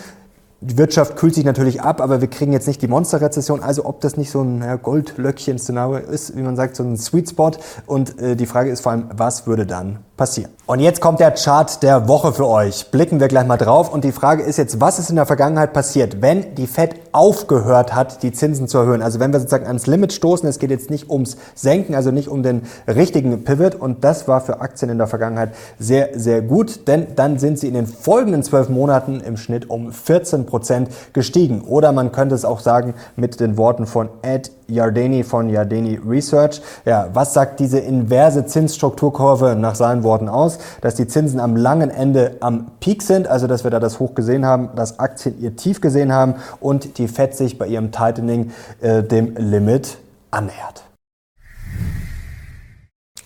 die 0.62 0.78
Wirtschaft 0.78 1.16
kühlt 1.16 1.34
sich 1.34 1.44
natürlich 1.44 1.82
ab, 1.82 2.00
aber 2.00 2.20
wir 2.20 2.28
kriegen 2.28 2.52
jetzt 2.52 2.68
nicht 2.68 2.80
die 2.82 2.88
Monsterrezession. 2.88 3.62
Also 3.62 3.84
ob 3.84 4.00
das 4.00 4.16
nicht 4.16 4.30
so 4.30 4.42
ein 4.42 4.62
ja, 4.62 4.76
Goldlöckchen-Szenario 4.76 5.98
ist, 5.98 6.36
wie 6.36 6.42
man 6.42 6.54
sagt, 6.54 6.76
so 6.76 6.84
ein 6.84 6.96
Sweet 6.96 7.30
Spot. 7.30 7.50
Und 7.86 8.20
äh, 8.20 8.36
die 8.36 8.46
Frage 8.46 8.70
ist 8.70 8.80
vor 8.80 8.92
allem, 8.92 9.10
was 9.12 9.46
würde 9.46 9.66
dann 9.66 9.98
passieren. 10.16 10.50
Und 10.66 10.80
jetzt 10.80 11.00
kommt 11.00 11.20
der 11.20 11.32
Chart 11.32 11.82
der 11.82 12.06
Woche 12.06 12.32
für 12.32 12.46
euch. 12.46 12.90
Blicken 12.90 13.18
wir 13.18 13.28
gleich 13.28 13.46
mal 13.46 13.56
drauf. 13.56 13.92
Und 13.92 14.04
die 14.04 14.12
Frage 14.12 14.42
ist 14.42 14.58
jetzt, 14.58 14.80
was 14.80 14.98
ist 14.98 15.10
in 15.10 15.16
der 15.16 15.26
Vergangenheit 15.26 15.72
passiert, 15.72 16.22
wenn 16.22 16.54
die 16.54 16.66
Fed 16.66 16.94
aufgehört 17.12 17.94
hat, 17.94 18.22
die 18.22 18.32
Zinsen 18.32 18.68
zu 18.68 18.78
erhöhen? 18.78 19.02
Also 19.02 19.20
wenn 19.20 19.32
wir 19.32 19.40
sozusagen 19.40 19.66
ans 19.66 19.86
Limit 19.86 20.12
stoßen, 20.12 20.48
es 20.48 20.58
geht 20.58 20.70
jetzt 20.70 20.90
nicht 20.90 21.10
ums 21.10 21.36
Senken, 21.54 21.94
also 21.94 22.10
nicht 22.10 22.28
um 22.28 22.42
den 22.42 22.62
richtigen 22.86 23.44
Pivot. 23.44 23.74
Und 23.74 24.04
das 24.04 24.28
war 24.28 24.40
für 24.40 24.60
Aktien 24.60 24.90
in 24.90 24.98
der 24.98 25.08
Vergangenheit 25.08 25.50
sehr, 25.78 26.10
sehr 26.14 26.42
gut, 26.42 26.86
denn 26.88 27.08
dann 27.16 27.38
sind 27.38 27.58
sie 27.58 27.68
in 27.68 27.74
den 27.74 27.86
folgenden 27.86 28.42
zwölf 28.42 28.68
Monaten 28.68 29.20
im 29.20 29.36
Schnitt 29.36 29.68
um 29.68 29.92
14 29.92 30.46
Prozent 30.46 30.88
gestiegen. 31.12 31.62
Oder 31.62 31.92
man 31.92 32.12
könnte 32.12 32.34
es 32.34 32.44
auch 32.44 32.60
sagen 32.60 32.94
mit 33.16 33.40
den 33.40 33.56
Worten 33.56 33.86
von 33.86 34.08
Ed 34.22 34.50
Yardeni 34.72 35.24
von 35.24 35.48
Yardeni 35.48 36.00
Research. 36.06 36.60
Ja, 36.84 37.08
was 37.12 37.34
sagt 37.34 37.60
diese 37.60 37.78
inverse 37.78 38.46
Zinsstrukturkurve 38.46 39.56
nach 39.56 39.74
seinen 39.74 40.02
Worten 40.02 40.28
aus? 40.28 40.58
Dass 40.80 40.94
die 40.94 41.06
Zinsen 41.06 41.40
am 41.40 41.56
langen 41.56 41.90
Ende 41.90 42.36
am 42.40 42.66
Peak 42.80 43.02
sind, 43.02 43.28
also 43.28 43.46
dass 43.46 43.64
wir 43.64 43.70
da 43.70 43.80
das 43.80 44.00
Hoch 44.00 44.14
gesehen 44.14 44.44
haben, 44.46 44.70
dass 44.74 44.98
Aktien 44.98 45.40
ihr 45.40 45.56
Tief 45.56 45.80
gesehen 45.80 46.12
haben 46.12 46.34
und 46.60 46.98
die 46.98 47.08
FED 47.08 47.36
sich 47.36 47.58
bei 47.58 47.66
ihrem 47.66 47.92
Tightening 47.92 48.50
äh, 48.80 49.02
dem 49.02 49.34
Limit 49.36 49.98
annähert. 50.30 50.84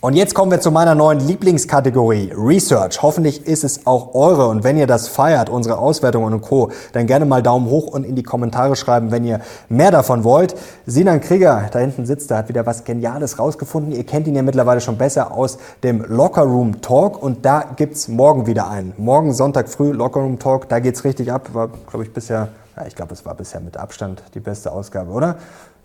Und 0.06 0.14
jetzt 0.14 0.36
kommen 0.36 0.52
wir 0.52 0.60
zu 0.60 0.70
meiner 0.70 0.94
neuen 0.94 1.18
Lieblingskategorie, 1.18 2.30
Research. 2.32 3.02
Hoffentlich 3.02 3.44
ist 3.44 3.64
es 3.64 3.88
auch 3.88 4.14
eure. 4.14 4.46
Und 4.46 4.62
wenn 4.62 4.76
ihr 4.76 4.86
das 4.86 5.08
feiert, 5.08 5.50
unsere 5.50 5.78
Auswertungen 5.78 6.32
und 6.32 6.42
Co., 6.42 6.70
dann 6.92 7.08
gerne 7.08 7.24
mal 7.24 7.42
Daumen 7.42 7.68
hoch 7.68 7.88
und 7.88 8.04
in 8.04 8.14
die 8.14 8.22
Kommentare 8.22 8.76
schreiben, 8.76 9.10
wenn 9.10 9.24
ihr 9.24 9.40
mehr 9.68 9.90
davon 9.90 10.22
wollt. 10.22 10.54
Sinan 10.86 11.20
Krieger, 11.20 11.68
da 11.72 11.80
hinten 11.80 12.06
sitzt, 12.06 12.30
der 12.30 12.38
hat 12.38 12.48
wieder 12.48 12.64
was 12.66 12.84
Geniales 12.84 13.40
rausgefunden. 13.40 13.90
Ihr 13.90 14.04
kennt 14.04 14.28
ihn 14.28 14.36
ja 14.36 14.42
mittlerweile 14.42 14.80
schon 14.80 14.96
besser 14.96 15.32
aus 15.32 15.58
dem 15.82 16.04
Locker 16.06 16.42
Room 16.42 16.80
Talk. 16.82 17.20
Und 17.20 17.44
da 17.44 17.64
gibt's 17.74 18.06
morgen 18.06 18.46
wieder 18.46 18.70
einen. 18.70 18.94
Morgen 18.98 19.34
Sonntag 19.34 19.68
früh 19.68 19.90
Locker 19.90 20.20
Room 20.20 20.38
Talk. 20.38 20.68
Da 20.68 20.78
geht's 20.78 21.02
richtig 21.02 21.32
ab. 21.32 21.48
War, 21.52 21.66
glaube 21.66 22.04
ich, 22.04 22.12
bisher 22.12 22.50
ja, 22.76 22.86
ich 22.86 22.94
glaube, 22.94 23.14
es 23.14 23.24
war 23.24 23.34
bisher 23.34 23.60
mit 23.60 23.78
Abstand 23.78 24.22
die 24.34 24.40
beste 24.40 24.70
Ausgabe, 24.70 25.10
oder? 25.10 25.36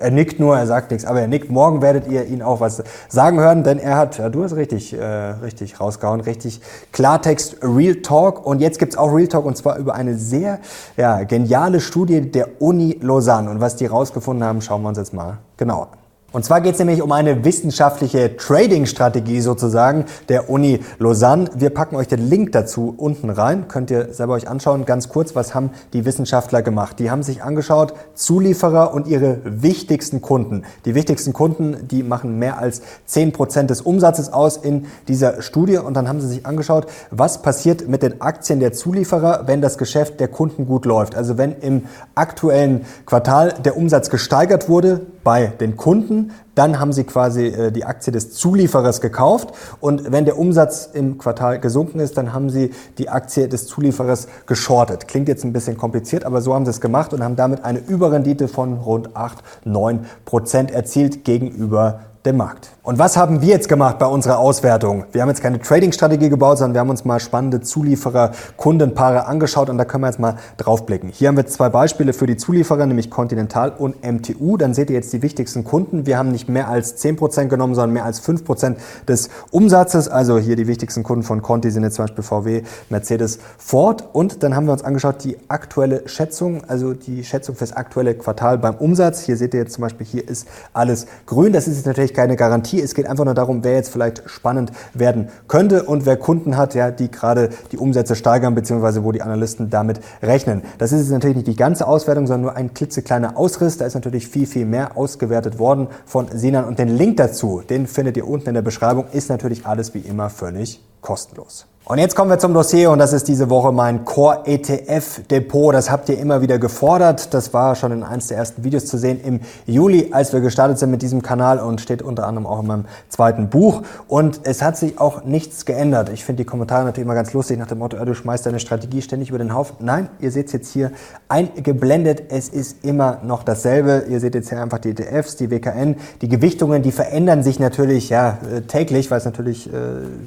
Er 0.02 0.12
nickt 0.12 0.40
nur, 0.40 0.58
er 0.58 0.68
sagt 0.68 0.92
nichts, 0.92 1.06
aber 1.06 1.22
er 1.22 1.28
nickt. 1.28 1.50
Morgen 1.50 1.82
werdet 1.82 2.08
ihr 2.08 2.26
ihn 2.26 2.42
auch 2.42 2.60
was 2.60 2.84
sagen 3.08 3.40
hören, 3.40 3.64
denn 3.64 3.80
er 3.80 3.98
hat, 3.98 4.18
ja, 4.18 4.30
du 4.30 4.44
hast 4.44 4.56
richtig, 4.56 4.94
äh, 4.94 5.04
richtig 5.04 5.80
rausgehauen, 5.80 6.22
richtig 6.22 6.62
Klartext 6.92 7.58
Real 7.62 7.96
Talk. 7.96 8.46
Und 8.46 8.60
jetzt 8.60 8.80
gibt's 8.80 8.98
auch 8.98 9.14
Real 9.14 9.28
Talk 9.28 9.46
und 9.46 9.56
zwar 9.56 9.78
über 9.78 9.96
eine 9.96 10.16
sehr 10.16 10.60
ja, 10.98 11.24
geniale 11.24 11.80
Studie 11.80 12.22
der 12.32 12.62
Uni 12.62 12.98
Lausanne. 13.02 13.50
Und 13.50 13.62
was 13.62 13.76
die 13.76 13.86
rausgefunden 13.86 14.46
haben, 14.46 14.62
schauen 14.62 14.82
wir 14.82 14.90
uns 14.90 14.98
jetzt 14.98 15.14
mal 15.14 15.38
genauer 15.58 15.90
an. 15.92 16.01
Und 16.34 16.46
zwar 16.46 16.62
geht 16.62 16.74
es 16.74 16.80
nämlich 16.80 17.02
um 17.02 17.12
eine 17.12 17.44
wissenschaftliche 17.44 18.38
Trading-Strategie 18.38 19.42
sozusagen 19.42 20.06
der 20.30 20.50
Uni 20.50 20.80
Lausanne. 20.98 21.50
Wir 21.56 21.72
packen 21.72 21.98
euch 21.98 22.08
den 22.08 22.30
Link 22.30 22.54
dazu 22.54 22.94
unten 22.96 23.30
rein. 23.30 23.68
Könnt 23.68 23.92
ihr 23.92 24.14
selber 24.14 24.36
euch 24.36 24.48
anschauen. 24.48 24.86
Ganz 24.86 25.10
kurz, 25.10 25.36
was 25.36 25.54
haben 25.54 25.72
die 25.92 26.06
Wissenschaftler 26.06 26.62
gemacht? 26.62 27.00
Die 27.00 27.12
haben 27.12 27.22
sich 27.22 27.44
angeschaut, 27.44 27.94
Zulieferer 28.14 28.94
und 28.94 29.08
ihre 29.08 29.40
wichtigsten 29.44 30.22
Kunden. 30.22 30.64
Die 30.86 30.96
wichtigsten 30.96 31.34
Kunden, 31.34 31.86
die 31.90 32.02
machen 32.02 32.40
mehr 32.40 32.60
als 32.60 32.82
zehn 33.06 33.34
Prozent 33.34 33.70
des 33.70 33.82
Umsatzes 33.82 34.32
aus 34.32 34.56
in 34.56 34.86
dieser 35.10 35.42
Studie. 35.42 35.80
Und 35.80 35.96
dann 35.96 36.08
haben 36.08 36.22
sie 36.22 36.28
sich 36.28 36.46
angeschaut, 36.46 36.88
was 37.10 37.42
passiert 37.42 37.90
mit 37.90 38.04
den 38.04 38.22
Aktien 38.22 38.62
der 38.62 38.72
Zulieferer, 38.72 39.48
wenn 39.48 39.60
das 39.60 39.78
Geschäft 39.78 40.22
der 40.22 40.30
Kunden 40.30 40.66
gut 40.66 40.86
läuft. 40.86 41.14
Also 41.14 41.38
wenn 41.38 41.52
im 41.60 41.88
aktuellen 42.16 42.86
Quartal 43.06 43.54
der 43.66 43.76
Umsatz 43.76 44.10
gesteigert 44.10 44.70
wurde 44.70 45.02
bei 45.26 45.48
den 45.48 45.76
Kunden, 45.76 46.21
dann 46.56 46.80
haben 46.80 46.94
sie 46.94 47.04
quasi 47.04 47.48
äh, 47.48 47.72
die 47.72 47.86
Aktie 47.86 48.12
des 48.12 48.34
Zulieferers 48.34 49.02
gekauft 49.02 49.54
und 49.80 50.12
wenn 50.12 50.26
der 50.26 50.38
Umsatz 50.38 50.90
im 50.94 51.18
Quartal 51.18 51.60
gesunken 51.60 52.00
ist, 52.00 52.18
dann 52.18 52.34
haben 52.34 52.50
sie 52.50 52.72
die 52.98 53.10
Aktie 53.10 53.48
des 53.48 53.68
Zulieferers 53.68 54.28
geschortet. 54.46 55.08
Klingt 55.08 55.28
jetzt 55.28 55.44
ein 55.44 55.54
bisschen 55.54 55.78
kompliziert, 55.78 56.24
aber 56.26 56.42
so 56.42 56.54
haben 56.54 56.66
sie 56.66 56.72
es 56.72 56.82
gemacht 56.82 57.14
und 57.14 57.24
haben 57.24 57.36
damit 57.36 57.64
eine 57.64 57.80
Überrendite 57.80 58.48
von 58.48 58.74
rund 58.74 59.16
8, 59.16 59.40
9 59.66 60.06
Prozent 60.26 60.72
erzielt 60.72 61.24
gegenüber 61.26 62.02
dem 62.26 62.38
Markt. 62.38 62.70
Und 62.84 63.00
was 63.00 63.18
haben 63.18 63.42
wir 63.42 63.50
jetzt 63.50 63.70
gemacht 63.70 64.00
bei 64.00 64.06
unserer 64.06 64.40
Auswertung? 64.40 65.06
Wir 65.12 65.22
haben 65.22 65.30
jetzt 65.30 65.42
keine 65.42 65.60
Trading-Strategie 65.60 66.30
gebaut, 66.30 66.60
sondern 66.60 66.74
wir 66.74 66.82
haben 66.82 66.90
uns 66.90 67.06
mal 67.06 67.20
spannende 67.20 67.62
Zulieferer, 67.62 68.32
Kundenpaare 68.58 69.26
angeschaut 69.26 69.70
und 69.70 69.78
da 69.78 69.86
können 69.86 70.04
wir 70.04 70.08
jetzt 70.08 70.20
mal 70.20 70.36
draufblicken. 70.58 71.10
Hier 71.10 71.28
haben 71.28 71.38
wir 71.38 71.46
zwei 71.48 71.70
Beispiele 71.70 72.14
für 72.14 72.28
die 72.28 72.38
Zulieferer, 72.38 72.86
nämlich 72.86 73.10
Continental 73.10 73.72
und 73.72 74.04
MTU. 74.04 74.58
Dann 74.58 74.74
seht 74.74 74.90
ihr 74.90 74.96
jetzt 74.96 75.14
die 75.14 75.22
wichtigsten 75.22 75.64
Kunden. 75.64 76.06
Wir 76.06 76.18
haben 76.18 76.32
nicht 76.32 76.50
mehr 76.50 76.68
als 76.68 77.04
10% 77.04 77.48
genommen, 77.48 77.76
sondern 77.76 77.94
mehr 77.94 78.06
als 78.06 78.22
5% 78.24 78.76
des 79.08 79.30
Umsatzes. 79.52 80.08
Also 80.08 80.38
hier 80.38 80.56
die 80.56 80.68
wichtigsten 80.68 81.04
Kunden 81.04 81.24
von 81.24 81.42
Conti 81.42 81.72
sind 81.72 81.84
jetzt 81.84 81.96
zum 81.96 82.06
Beispiel 82.06 82.24
VW, 82.24 82.64
Mercedes, 82.90 83.40
Ford. 83.58 84.10
Und 84.14 84.44
dann 84.44 84.56
haben 84.56 84.66
wir 84.66 84.74
uns 84.74 84.84
angeschaut 84.84 85.24
die 85.24 85.38
aktuelle 85.48 86.08
Schätzung, 86.08 86.64
also 86.68 86.94
die 86.94 87.24
Schätzung 87.24 87.56
fürs 87.56 87.74
aktuelle 87.74 88.16
Quartal 88.16 88.58
beim 88.58 88.76
Umsatz. 88.76 89.22
Hier 89.22 89.38
seht 89.38 89.54
ihr 89.54 89.62
jetzt 89.62 89.74
zum 89.74 89.84
Beispiel, 89.84 90.06
hier 90.06 90.28
ist 90.28 90.48
alles 90.74 91.08
grün. 91.26 91.54
Das 91.54 91.68
ist 91.68 91.78
jetzt 91.78 91.86
natürlich 91.86 92.11
keine 92.14 92.36
Garantie 92.36 92.52
Garantie. 92.52 92.82
Es 92.82 92.96
geht 92.96 93.08
einfach 93.08 93.26
nur 93.26 93.34
darum, 93.34 93.64
wer 93.64 93.76
jetzt 93.76 93.90
vielleicht 93.90 94.30
spannend 94.30 94.72
werden 94.94 95.30
könnte 95.48 95.84
und 95.84 96.06
wer 96.06 96.18
Kunden 96.18 96.58
hat, 96.58 96.76
ja, 96.76 96.92
die 96.92 97.10
gerade 97.10 97.50
die 97.72 97.78
Umsätze 97.78 98.16
steigern, 98.16 98.56
beziehungsweise 98.56 99.04
wo 99.04 99.12
die 99.12 99.22
Analysten 99.22 99.70
damit 99.70 100.02
rechnen. 100.22 100.64
Das 100.78 100.92
ist 100.92 101.00
jetzt 101.00 101.12
natürlich 101.12 101.38
nicht 101.38 101.48
die 101.48 101.56
ganze 101.56 101.88
Auswertung, 101.88 102.28
sondern 102.28 102.42
nur 102.42 102.56
ein 102.56 102.74
klitzekleiner 102.74 103.38
Ausriss. 103.38 103.78
Da 103.78 103.86
ist 103.86 103.96
natürlich 103.96 104.28
viel, 104.28 104.48
viel 104.48 104.66
mehr 104.66 104.98
ausgewertet 104.98 105.60
worden 105.60 105.88
von 106.06 106.28
Sinan 106.34 106.66
und 106.66 106.78
den 106.78 106.90
Link 106.90 107.18
dazu, 107.18 107.62
den 107.68 107.88
findet 107.88 108.18
ihr 108.18 108.28
unten 108.28 108.50
in 108.50 108.56
der 108.56 108.62
Beschreibung, 108.62 109.06
ist 109.12 109.30
natürlich 109.30 109.66
alles 109.66 109.94
wie 109.94 110.00
immer 110.00 110.30
völlig 110.30 110.82
kostenlos. 111.02 111.66
Und 111.84 111.98
jetzt 111.98 112.16
kommen 112.16 112.30
wir 112.30 112.38
zum 112.38 112.54
Dossier 112.54 112.92
und 112.92 113.00
das 113.00 113.12
ist 113.12 113.28
diese 113.28 113.50
Woche 113.50 113.72
mein 113.72 114.06
Core 114.06 114.44
ETF 114.46 115.28
Depot. 115.28 115.74
Das 115.74 115.90
habt 115.90 116.10
ihr 116.10 116.20
immer 116.20 116.40
wieder 116.42 116.60
gefordert. 116.60 117.34
Das 117.34 117.56
war 117.56 117.76
schon 117.76 117.92
in 117.92 118.04
eins 118.04 118.28
der 118.28 118.38
ersten 118.38 118.64
Videos 118.64 118.86
zu 118.86 119.00
sehen 119.00 119.20
im 119.20 119.40
Juli, 119.66 120.10
als 120.12 120.32
wir 120.32 120.42
gestartet 120.42 120.78
sind 120.78 120.92
mit 120.92 121.02
diesem 121.02 121.24
Kanal 121.24 121.60
und 121.60 121.82
steht 121.82 122.04
unter 122.04 122.28
anderem 122.28 122.46
auch 122.46 122.62
in 122.62 122.68
meinem 122.68 122.86
zweiten 123.10 123.50
Buch. 123.50 123.82
Und 124.08 124.42
es 124.44 124.62
hat 124.62 124.78
sich 124.78 125.00
auch 125.00 125.24
nichts 125.26 125.66
geändert. 125.66 126.10
Ich 126.14 126.24
finde 126.24 126.44
die 126.44 126.46
Kommentare 126.46 126.86
natürlich 126.86 127.06
immer 127.06 127.16
ganz 127.16 127.34
lustig 127.34 127.58
nach 127.58 127.66
dem 127.66 127.80
Motto, 127.80 127.98
du 127.98 128.14
schmeißt 128.14 128.46
deine 128.46 128.60
Strategie 128.60 129.02
ständig 129.02 129.30
über 129.30 129.40
den 129.40 129.56
Haufen. 129.56 129.78
Nein, 129.80 130.08
ihr 130.20 130.32
seht 130.32 130.48
es 130.48 130.54
jetzt 130.54 130.72
hier 130.72 130.92
eingeblendet. 131.30 132.26
Es 132.30 132.48
ist 132.48 132.86
immer 132.86 133.18
noch 133.24 133.42
dasselbe. 133.42 134.06
Ihr 134.08 134.20
seht 134.20 134.36
jetzt 134.36 134.50
hier 134.50 134.62
einfach 134.62 134.78
die 134.78 134.92
ETFs, 134.92 135.36
die 135.36 135.50
WKN. 135.50 135.96
Die 136.22 136.30
Gewichtungen, 136.30 136.84
die 136.84 136.92
verändern 136.92 137.42
sich 137.42 137.60
natürlich 137.60 138.10
ja 138.10 138.38
äh, 138.56 138.62
täglich, 138.62 139.10
weil 139.10 139.18
es 139.18 139.26
natürlich 139.26 139.68
äh, 139.68 139.78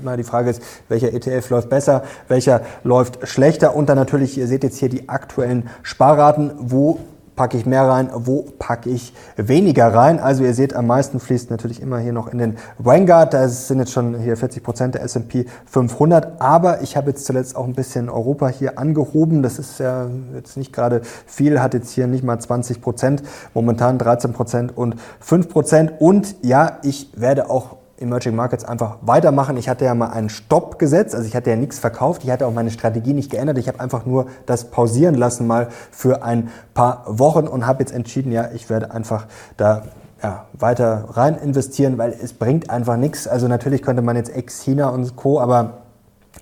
immer 0.02 0.16
die 0.16 0.24
Frage 0.24 0.50
ist, 0.50 0.60
welcher 0.88 1.12
ETF 1.12 1.50
läuft 1.50 1.70
besser, 1.70 2.03
welcher 2.29 2.62
läuft 2.83 3.27
schlechter. 3.27 3.74
Und 3.74 3.88
dann 3.88 3.96
natürlich, 3.96 4.38
ihr 4.38 4.46
seht 4.46 4.64
jetzt 4.64 4.79
hier 4.79 4.88
die 4.88 5.09
aktuellen 5.09 5.68
Sparraten, 5.83 6.53
wo 6.59 6.98
packe 7.37 7.57
ich 7.57 7.66
mehr 7.66 7.88
rein, 7.88 8.11
wo 8.14 8.44
packe 8.59 8.90
ich 8.90 9.12
weniger 9.37 9.92
rein. 9.92 10.20
Also 10.20 10.44
ihr 10.44 10.55
seht, 10.55 10.74
am 10.74 10.87
meisten 10.87 11.20
fließt 11.20 11.50
natürlich 11.50 11.83
immer 11.83 11.98
hier 11.98 12.12
noch 12.12 12.29
in 12.29 12.38
den 12.38 12.57
Vanguard. 12.79 13.35
Da 13.35 13.48
sind 13.48 13.81
jetzt 13.81 13.92
schon 13.92 14.18
hier 14.18 14.37
40 14.37 14.62
Prozent 14.62 14.94
der 14.94 15.03
S&P 15.03 15.46
500. 15.66 16.40
Aber 16.40 16.83
ich 16.83 16.96
habe 16.96 17.11
jetzt 17.11 17.27
zuletzt 17.27 17.57
auch 17.57 17.64
ein 17.64 17.74
bisschen 17.74 18.09
Europa 18.09 18.48
hier 18.48 18.79
angehoben. 18.79 19.42
Das 19.42 19.59
ist 19.59 19.81
ja 19.81 20.07
jetzt 20.35 20.57
nicht 20.57 20.72
gerade 20.72 21.03
viel, 21.27 21.61
hat 21.61 21.74
jetzt 21.74 21.90
hier 21.90 22.07
nicht 22.07 22.24
mal 22.24 22.38
20 22.38 22.81
Prozent, 22.81 23.22
momentan 23.53 23.98
13 23.98 24.33
Prozent 24.33 24.77
und 24.77 24.96
5 25.20 25.48
Prozent. 25.48 25.92
Und 25.98 26.37
ja, 26.42 26.79
ich 26.83 27.11
werde 27.16 27.50
auch 27.50 27.77
Emerging 27.98 28.35
Markets 28.35 28.64
einfach 28.64 28.98
weitermachen. 29.02 29.57
Ich 29.57 29.68
hatte 29.68 29.85
ja 29.85 29.94
mal 29.94 30.11
einen 30.11 30.28
Stopp 30.28 30.78
gesetzt, 30.78 31.14
also 31.14 31.26
ich 31.26 31.37
hatte 31.37 31.50
ja 31.50 31.57
nichts 31.57 31.78
verkauft, 31.78 32.24
ich 32.24 32.30
hatte 32.30 32.46
auch 32.46 32.52
meine 32.52 32.70
Strategie 32.70 33.12
nicht 33.12 33.30
geändert. 33.30 33.59
Ich 33.59 33.68
habe 33.68 33.80
einfach 33.80 34.07
nur 34.07 34.26
das 34.46 34.70
pausieren 34.70 35.14
lassen 35.14 35.46
mal 35.46 35.68
für 35.90 36.22
ein 36.22 36.50
paar 36.74 37.04
Wochen 37.07 37.46
und 37.46 37.66
habe 37.66 37.80
jetzt 37.80 37.92
entschieden, 37.92 38.33
ja, 38.33 38.50
ich 38.52 38.68
werde 38.70 38.92
einfach 38.92 39.26
da 39.57 39.83
ja, 40.22 40.46
weiter 40.54 41.04
rein 41.11 41.37
investieren, 41.37 41.98
weil 41.98 42.11
es 42.12 42.33
bringt 42.33 42.70
einfach 42.70 42.96
nichts. 42.96 43.28
Also 43.28 43.46
natürlich 43.46 43.83
könnte 43.83 44.02
man 44.02 44.16
jetzt 44.16 44.35
ex-China 44.35 44.88
und 44.88 45.16
Co., 45.16 45.38
aber 45.38 45.83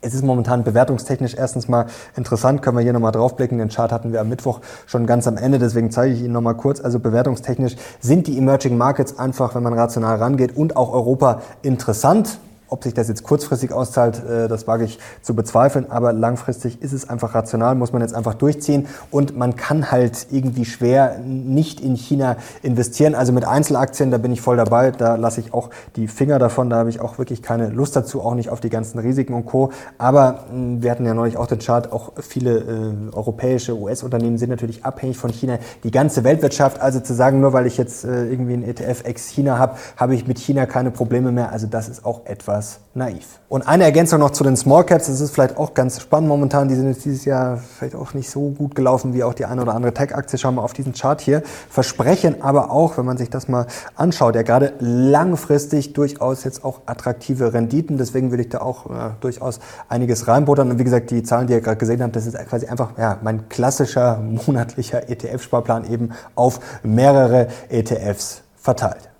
es 0.02 0.14
ist 0.14 0.24
momentan 0.24 0.64
bewertungstechnisch 0.64 1.34
erstens 1.34 1.68
mal 1.68 1.86
interessant, 2.16 2.60
können 2.60 2.76
wir 2.76 2.82
hier 2.82 2.92
nochmal 2.92 3.12
draufblicken. 3.12 3.58
Den 3.58 3.68
Chart 3.68 3.92
hatten 3.92 4.12
wir 4.12 4.20
am 4.20 4.28
Mittwoch 4.28 4.60
schon 4.86 5.06
ganz 5.06 5.26
am 5.26 5.36
Ende, 5.36 5.58
deswegen 5.58 5.90
zeige 5.90 6.14
ich 6.14 6.20
Ihnen 6.20 6.32
nochmal 6.32 6.56
kurz. 6.56 6.80
Also 6.80 6.98
bewertungstechnisch 6.98 7.76
sind 8.00 8.26
die 8.26 8.36
Emerging 8.36 8.76
Markets 8.76 9.18
einfach, 9.18 9.54
wenn 9.54 9.62
man 9.62 9.72
rational 9.72 10.16
rangeht 10.16 10.56
und 10.56 10.76
auch 10.76 10.92
Europa 10.92 11.40
interessant. 11.62 12.38
Ob 12.72 12.84
sich 12.84 12.94
das 12.94 13.08
jetzt 13.08 13.22
kurzfristig 13.22 13.70
auszahlt, 13.70 14.24
äh, 14.24 14.48
das 14.48 14.66
wage 14.66 14.84
ich 14.84 14.98
zu 15.20 15.34
bezweifeln, 15.34 15.90
aber 15.90 16.14
langfristig 16.14 16.80
ist 16.80 16.92
es 16.92 17.06
einfach 17.06 17.34
rational, 17.34 17.74
muss 17.74 17.92
man 17.92 18.00
jetzt 18.00 18.14
einfach 18.14 18.32
durchziehen 18.32 18.86
und 19.10 19.36
man 19.36 19.56
kann 19.56 19.90
halt 19.90 20.28
irgendwie 20.30 20.64
schwer 20.64 21.18
nicht 21.18 21.82
in 21.82 21.96
China 21.96 22.36
investieren. 22.62 23.14
Also 23.14 23.32
mit 23.32 23.44
Einzelaktien, 23.44 24.10
da 24.10 24.16
bin 24.16 24.32
ich 24.32 24.40
voll 24.40 24.56
dabei, 24.56 24.90
da 24.90 25.16
lasse 25.16 25.40
ich 25.40 25.52
auch 25.52 25.68
die 25.96 26.08
Finger 26.08 26.38
davon, 26.38 26.70
da 26.70 26.76
habe 26.76 26.88
ich 26.88 27.00
auch 27.00 27.18
wirklich 27.18 27.42
keine 27.42 27.68
Lust 27.68 27.94
dazu, 27.94 28.22
auch 28.22 28.34
nicht 28.34 28.48
auf 28.48 28.60
die 28.60 28.70
ganzen 28.70 28.98
Risiken 28.98 29.34
und 29.34 29.44
Co. 29.44 29.70
Aber 29.98 30.44
wir 30.50 30.90
hatten 30.90 31.04
ja 31.04 31.12
neulich 31.12 31.36
auch 31.36 31.46
den 31.46 31.58
Chart, 31.58 31.92
auch 31.92 32.12
viele 32.20 32.58
äh, 32.58 33.14
europäische 33.14 33.76
US-Unternehmen 33.76 34.38
sind 34.38 34.48
natürlich 34.48 34.84
abhängig 34.84 35.18
von 35.18 35.30
China. 35.30 35.58
Die 35.84 35.90
ganze 35.90 36.24
Weltwirtschaft, 36.24 36.80
also 36.80 37.00
zu 37.00 37.12
sagen, 37.12 37.40
nur 37.40 37.52
weil 37.52 37.66
ich 37.66 37.76
jetzt 37.76 38.04
äh, 38.04 38.24
irgendwie 38.30 38.54
einen 38.54 38.62
ETF 38.62 39.04
ex 39.04 39.28
China 39.28 39.58
habe, 39.58 39.76
habe 39.96 40.14
ich 40.14 40.26
mit 40.26 40.38
China 40.38 40.64
keine 40.64 40.90
Probleme 40.90 41.32
mehr. 41.32 41.52
Also 41.52 41.66
das 41.66 41.90
ist 41.90 42.06
auch 42.06 42.22
etwas, 42.24 42.61
etwas 42.62 42.80
naiv. 42.94 43.40
Und 43.48 43.66
eine 43.66 43.84
Ergänzung 43.84 44.20
noch 44.20 44.30
zu 44.30 44.44
den 44.44 44.56
Small 44.56 44.84
Caps, 44.84 45.06
das 45.06 45.20
ist 45.20 45.32
vielleicht 45.32 45.56
auch 45.56 45.74
ganz 45.74 46.00
spannend 46.00 46.28
momentan, 46.28 46.68
die 46.68 46.74
sind 46.74 46.88
jetzt 46.88 47.04
dieses 47.04 47.24
Jahr 47.24 47.56
vielleicht 47.56 47.94
auch 47.94 48.14
nicht 48.14 48.30
so 48.30 48.50
gut 48.50 48.74
gelaufen 48.74 49.14
wie 49.14 49.24
auch 49.24 49.34
die 49.34 49.46
eine 49.46 49.62
oder 49.62 49.74
andere 49.74 49.92
Tech-Aktie. 49.94 50.38
Schauen 50.38 50.54
wir 50.54 50.62
auf 50.62 50.74
diesen 50.74 50.92
Chart 50.92 51.20
hier. 51.20 51.42
Versprechen 51.70 52.42
aber 52.42 52.70
auch, 52.70 52.98
wenn 52.98 53.04
man 53.04 53.16
sich 53.16 53.30
das 53.30 53.48
mal 53.48 53.66
anschaut, 53.96 54.36
ja 54.36 54.42
gerade 54.42 54.74
langfristig 54.78 55.94
durchaus 55.94 56.44
jetzt 56.44 56.64
auch 56.64 56.82
attraktive 56.86 57.52
Renditen. 57.52 57.96
Deswegen 57.96 58.30
würde 58.30 58.44
ich 58.44 58.50
da 58.50 58.60
auch 58.60 58.86
äh, 58.86 59.10
durchaus 59.20 59.58
einiges 59.88 60.28
reinbuttern. 60.28 60.70
Und 60.70 60.78
wie 60.78 60.84
gesagt, 60.84 61.10
die 61.10 61.22
Zahlen, 61.22 61.46
die 61.46 61.54
ihr 61.54 61.60
gerade 61.60 61.78
gesehen 61.78 62.02
habt, 62.02 62.14
das 62.14 62.26
ist 62.26 62.36
quasi 62.48 62.66
einfach 62.66 62.96
ja, 62.98 63.18
mein 63.22 63.48
klassischer 63.48 64.18
monatlicher 64.46 65.08
ETF-Sparplan 65.08 65.90
eben 65.90 66.10
auf 66.34 66.60
mehrere 66.82 67.48
ETFs 67.70 68.42
verteilt. 68.54 69.11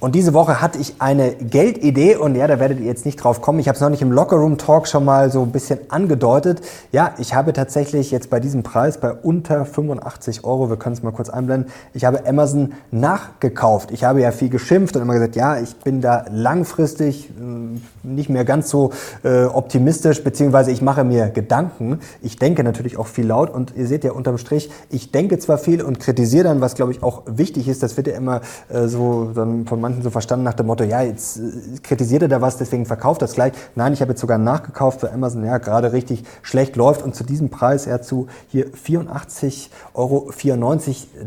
Und 0.00 0.14
diese 0.14 0.32
Woche 0.32 0.62
hatte 0.62 0.78
ich 0.78 0.94
eine 0.98 1.34
Geldidee 1.34 2.16
und 2.16 2.34
ja, 2.34 2.46
da 2.46 2.58
werdet 2.58 2.80
ihr 2.80 2.86
jetzt 2.86 3.04
nicht 3.04 3.16
drauf 3.16 3.42
kommen. 3.42 3.58
Ich 3.58 3.68
habe 3.68 3.76
es 3.76 3.82
noch 3.82 3.90
nicht 3.90 4.00
im 4.00 4.10
Lockerroom 4.10 4.56
Talk 4.56 4.88
schon 4.88 5.04
mal 5.04 5.30
so 5.30 5.42
ein 5.42 5.52
bisschen 5.52 5.78
angedeutet. 5.90 6.62
Ja, 6.90 7.12
ich 7.18 7.34
habe 7.34 7.52
tatsächlich 7.52 8.10
jetzt 8.10 8.30
bei 8.30 8.40
diesem 8.40 8.62
Preis 8.62 8.96
bei 8.96 9.12
unter 9.12 9.66
85 9.66 10.42
Euro, 10.44 10.70
wir 10.70 10.78
können 10.78 10.94
es 10.94 11.02
mal 11.02 11.12
kurz 11.12 11.28
einblenden, 11.28 11.70
ich 11.92 12.06
habe 12.06 12.26
Amazon 12.26 12.72
nachgekauft. 12.90 13.90
Ich 13.90 14.02
habe 14.02 14.22
ja 14.22 14.32
viel 14.32 14.48
geschimpft 14.48 14.96
und 14.96 15.02
immer 15.02 15.12
gesagt, 15.12 15.36
ja, 15.36 15.60
ich 15.60 15.76
bin 15.76 16.00
da 16.00 16.24
langfristig 16.32 17.28
hm, 17.36 17.82
nicht 18.02 18.30
mehr 18.30 18.46
ganz 18.46 18.70
so 18.70 18.92
äh, 19.22 19.44
optimistisch, 19.44 20.24
beziehungsweise 20.24 20.70
ich 20.70 20.80
mache 20.80 21.04
mir 21.04 21.28
Gedanken. 21.28 22.00
Ich 22.22 22.36
denke 22.36 22.64
natürlich 22.64 22.96
auch 22.96 23.06
viel 23.06 23.26
laut 23.26 23.50
und 23.50 23.76
ihr 23.76 23.86
seht 23.86 24.04
ja 24.04 24.12
unterm 24.12 24.38
Strich, 24.38 24.70
ich 24.88 25.12
denke 25.12 25.38
zwar 25.38 25.58
viel 25.58 25.82
und 25.82 26.00
kritisiere 26.00 26.44
dann, 26.44 26.62
was 26.62 26.74
glaube 26.74 26.92
ich 26.92 27.02
auch 27.02 27.24
wichtig 27.26 27.68
ist, 27.68 27.82
das 27.82 27.98
wird 27.98 28.06
ja 28.06 28.14
immer 28.14 28.40
äh, 28.70 28.86
so 28.86 29.32
dann 29.34 29.66
von 29.66 29.78
manchen 29.78 29.89
manchen 29.90 30.02
so 30.02 30.10
verstanden 30.10 30.44
nach 30.44 30.54
dem 30.54 30.66
Motto, 30.66 30.84
ja, 30.84 31.02
jetzt 31.02 31.38
äh, 31.38 31.42
kritisiert 31.82 32.22
er 32.22 32.28
da 32.28 32.40
was, 32.40 32.56
deswegen 32.56 32.86
verkauft 32.86 33.22
das 33.22 33.34
gleich. 33.34 33.52
Nein, 33.74 33.92
ich 33.92 34.00
habe 34.00 34.12
jetzt 34.12 34.20
sogar 34.20 34.38
nachgekauft 34.38 35.00
für 35.00 35.12
Amazon, 35.12 35.44
ja, 35.44 35.58
gerade 35.58 35.92
richtig 35.92 36.24
schlecht 36.42 36.76
läuft 36.76 37.02
und 37.02 37.14
zu 37.14 37.24
diesem 37.24 37.50
Preis, 37.50 37.84
ja, 37.84 38.00
zu 38.00 38.28
hier 38.48 38.66
84,94 38.72 39.68
Euro, 39.94 40.30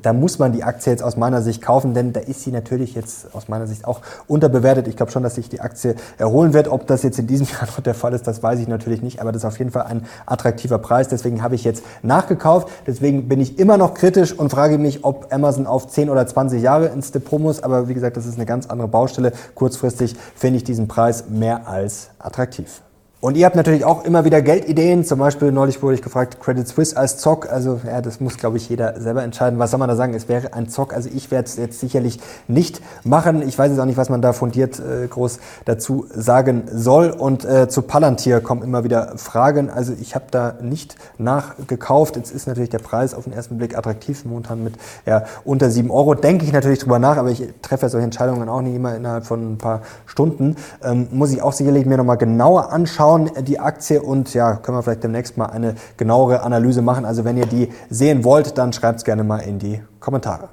da 0.01 0.13
muss 0.13 0.39
man 0.39 0.51
die 0.51 0.63
Aktie 0.63 0.91
jetzt 0.91 1.03
aus 1.03 1.17
meiner 1.17 1.41
Sicht 1.41 1.61
kaufen, 1.61 1.93
denn 1.93 2.13
da 2.13 2.19
ist 2.19 2.41
sie 2.41 2.51
natürlich 2.51 2.95
jetzt 2.95 3.33
aus 3.35 3.47
meiner 3.47 3.67
Sicht 3.67 3.85
auch 3.85 4.01
unterbewertet. 4.27 4.87
Ich 4.87 4.95
glaube 4.95 5.11
schon, 5.11 5.23
dass 5.23 5.35
sich 5.35 5.49
die 5.49 5.61
Aktie 5.61 5.95
erholen 6.17 6.53
wird. 6.53 6.67
Ob 6.67 6.87
das 6.87 7.03
jetzt 7.03 7.19
in 7.19 7.27
diesem 7.27 7.47
Jahr 7.51 7.65
noch 7.65 7.79
der 7.81 7.93
Fall 7.93 8.13
ist, 8.13 8.27
das 8.27 8.41
weiß 8.41 8.59
ich 8.59 8.67
natürlich 8.67 9.01
nicht, 9.01 9.21
aber 9.21 9.31
das 9.31 9.43
ist 9.43 9.47
auf 9.47 9.59
jeden 9.59 9.71
Fall 9.71 9.83
ein 9.83 10.05
attraktiver 10.25 10.77
Preis. 10.77 11.07
Deswegen 11.07 11.41
habe 11.41 11.55
ich 11.55 11.63
jetzt 11.63 11.83
nachgekauft. 12.01 12.69
Deswegen 12.87 13.27
bin 13.27 13.41
ich 13.41 13.59
immer 13.59 13.77
noch 13.77 13.93
kritisch 13.93 14.33
und 14.33 14.49
frage 14.49 14.77
mich, 14.77 15.03
ob 15.03 15.31
Amazon 15.31 15.67
auf 15.67 15.87
10 15.87 16.09
oder 16.09 16.25
20 16.25 16.61
Jahre 16.61 16.87
ins 16.87 17.11
Depot 17.11 17.39
muss. 17.39 17.61
Aber 17.61 17.87
wie 17.87 17.93
gesagt, 17.93 18.17
das 18.17 18.25
ist 18.25 18.35
eine 18.35 18.45
ganz 18.45 18.52
andere 18.53 18.87
Baustelle. 18.87 19.33
Kurzfristig 19.55 20.15
finde 20.35 20.57
ich 20.57 20.63
diesen 20.63 20.87
Preis 20.87 21.29
mehr 21.29 21.67
als 21.67 22.09
attraktiv. 22.19 22.81
Und 23.23 23.37
ihr 23.37 23.45
habt 23.45 23.55
natürlich 23.55 23.85
auch 23.85 24.03
immer 24.03 24.25
wieder 24.25 24.41
Geldideen. 24.41 25.05
Zum 25.05 25.17
Beispiel 25.17 25.53
neulich 25.53 25.81
wurde 25.81 25.95
ich 25.95 26.01
gefragt, 26.01 26.41
Credit 26.41 26.67
Suisse 26.67 26.97
als 26.97 27.19
Zock. 27.19 27.49
Also 27.49 27.79
ja, 27.87 28.01
das 28.01 28.19
muss, 28.19 28.35
glaube 28.37 28.57
ich, 28.57 28.67
jeder 28.67 28.99
selber 28.99 29.23
entscheiden. 29.23 29.59
Was 29.59 29.71
soll 29.71 29.77
man 29.77 29.87
da 29.87 29.95
sagen? 29.95 30.13
Es 30.13 30.27
wäre 30.27 30.53
ein 30.53 30.67
Zock. 30.67 30.93
Also 30.93 31.07
ich 31.07 31.31
werde 31.31 31.45
es 31.45 31.55
jetzt 31.55 31.79
sicherlich 31.79 32.19
nicht 32.49 32.81
machen. 33.05 33.41
Ich 33.47 33.57
weiß 33.57 33.71
jetzt 33.71 33.79
auch 33.79 33.85
nicht, 33.85 33.95
was 33.95 34.09
man 34.09 34.21
da 34.21 34.33
fundiert 34.33 34.77
äh, 34.77 35.07
groß 35.07 35.39
dazu 35.63 36.05
sagen 36.13 36.63
soll. 36.69 37.11
Und 37.11 37.45
äh, 37.45 37.69
zu 37.69 37.83
Palantir 37.83 38.41
kommen 38.41 38.61
immer 38.61 38.83
wieder 38.83 39.13
Fragen. 39.15 39.69
Also 39.69 39.93
ich 40.01 40.15
habe 40.15 40.25
da 40.29 40.55
nicht 40.61 40.97
nachgekauft. 41.17 42.17
Jetzt 42.17 42.29
ist 42.29 42.45
natürlich 42.45 42.71
der 42.71 42.79
Preis 42.79 43.13
auf 43.13 43.23
den 43.23 43.31
ersten 43.31 43.57
Blick 43.57 43.77
attraktiv. 43.77 44.25
Momentan 44.25 44.65
mit 44.65 44.73
ja, 45.05 45.23
unter 45.45 45.69
sieben 45.69 45.91
Euro. 45.91 46.13
Denke 46.13 46.43
ich 46.43 46.51
natürlich 46.51 46.79
drüber 46.79 46.99
nach, 46.99 47.15
aber 47.15 47.29
ich 47.29 47.47
treffe 47.61 47.87
solche 47.87 48.03
Entscheidungen 48.03 48.49
auch 48.49 48.61
nicht 48.61 48.75
immer 48.75 48.93
innerhalb 48.97 49.25
von 49.25 49.53
ein 49.53 49.57
paar 49.57 49.79
Stunden. 50.07 50.57
Ähm, 50.83 51.07
muss 51.11 51.31
ich 51.31 51.41
auch 51.41 51.53
sicherlich 51.53 51.85
mir 51.85 51.95
nochmal 51.95 52.17
genauer 52.17 52.73
anschauen 52.73 53.12
anschauen, 53.13 53.43
die 53.43 53.59
Aktie, 53.59 54.01
und 54.01 54.33
ja, 54.33 54.55
können 54.55 54.77
wir 54.77 54.83
vielleicht 54.83 55.03
demnächst 55.03 55.37
mal 55.37 55.47
eine 55.47 55.75
genauere 55.97 56.43
Analyse 56.43 56.81
machen. 56.81 57.05
Also 57.05 57.25
wenn 57.25 57.37
ihr 57.37 57.45
die 57.45 57.69
sehen 57.89 58.23
wollt, 58.23 58.57
dann 58.57 58.73
schreibt 58.73 58.99
es 58.99 59.05
gerne 59.05 59.23
mal 59.23 59.39
in 59.39 59.59
die 59.59 59.81
Kommentare. 59.99 60.49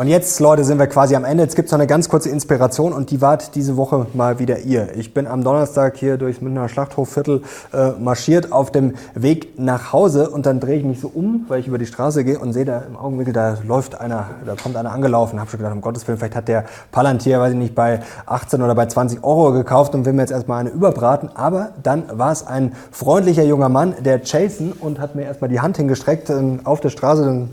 Und 0.00 0.08
jetzt, 0.08 0.40
Leute, 0.40 0.64
sind 0.64 0.78
wir 0.78 0.86
quasi 0.86 1.14
am 1.14 1.26
Ende. 1.26 1.42
Jetzt 1.42 1.56
gibt 1.56 1.66
es 1.66 1.72
noch 1.72 1.78
eine 1.78 1.86
ganz 1.86 2.08
kurze 2.08 2.30
Inspiration 2.30 2.94
und 2.94 3.10
die 3.10 3.20
wart 3.20 3.54
diese 3.54 3.76
Woche 3.76 4.06
mal 4.14 4.38
wieder 4.38 4.60
ihr. 4.60 4.96
Ich 4.96 5.12
bin 5.12 5.26
am 5.26 5.44
Donnerstag 5.44 5.98
hier 5.98 6.16
durchs 6.16 6.40
Münchner 6.40 6.70
Schlachthofviertel 6.70 7.42
äh, 7.74 7.90
marschiert 8.00 8.50
auf 8.50 8.72
dem 8.72 8.94
Weg 9.12 9.58
nach 9.58 9.92
Hause 9.92 10.30
und 10.30 10.46
dann 10.46 10.58
drehe 10.58 10.78
ich 10.78 10.84
mich 10.84 11.02
so 11.02 11.08
um, 11.12 11.44
weil 11.48 11.60
ich 11.60 11.66
über 11.66 11.76
die 11.76 11.84
Straße 11.84 12.24
gehe 12.24 12.38
und 12.38 12.54
sehe 12.54 12.64
da 12.64 12.78
im 12.78 12.96
Augenwinkel, 12.96 13.34
da 13.34 13.58
läuft 13.62 14.00
einer, 14.00 14.30
da 14.46 14.54
kommt 14.54 14.74
einer 14.76 14.90
angelaufen. 14.90 15.38
Hab 15.38 15.50
schon 15.50 15.58
gedacht, 15.58 15.74
um 15.74 15.82
Gottes 15.82 16.08
Willen, 16.08 16.16
vielleicht 16.16 16.34
hat 16.34 16.48
der 16.48 16.64
Palantir, 16.92 17.38
weiß 17.38 17.52
ich 17.52 17.58
nicht, 17.58 17.74
bei 17.74 18.00
18 18.24 18.62
oder 18.62 18.74
bei 18.74 18.86
20 18.86 19.22
Euro 19.22 19.52
gekauft 19.52 19.94
und 19.94 20.06
will 20.06 20.14
mir 20.14 20.22
jetzt 20.22 20.32
erstmal 20.32 20.60
eine 20.60 20.70
überbraten. 20.70 21.28
Aber 21.34 21.72
dann 21.82 22.04
war 22.10 22.32
es 22.32 22.46
ein 22.46 22.72
freundlicher 22.90 23.44
junger 23.44 23.68
Mann, 23.68 23.94
der 24.02 24.22
Jason, 24.24 24.72
und 24.72 24.98
hat 24.98 25.14
mir 25.14 25.24
erstmal 25.24 25.50
die 25.50 25.60
Hand 25.60 25.76
hingestreckt 25.76 26.30
äh, 26.30 26.40
auf 26.64 26.80
der 26.80 26.88
Straße. 26.88 27.22
Dann 27.22 27.50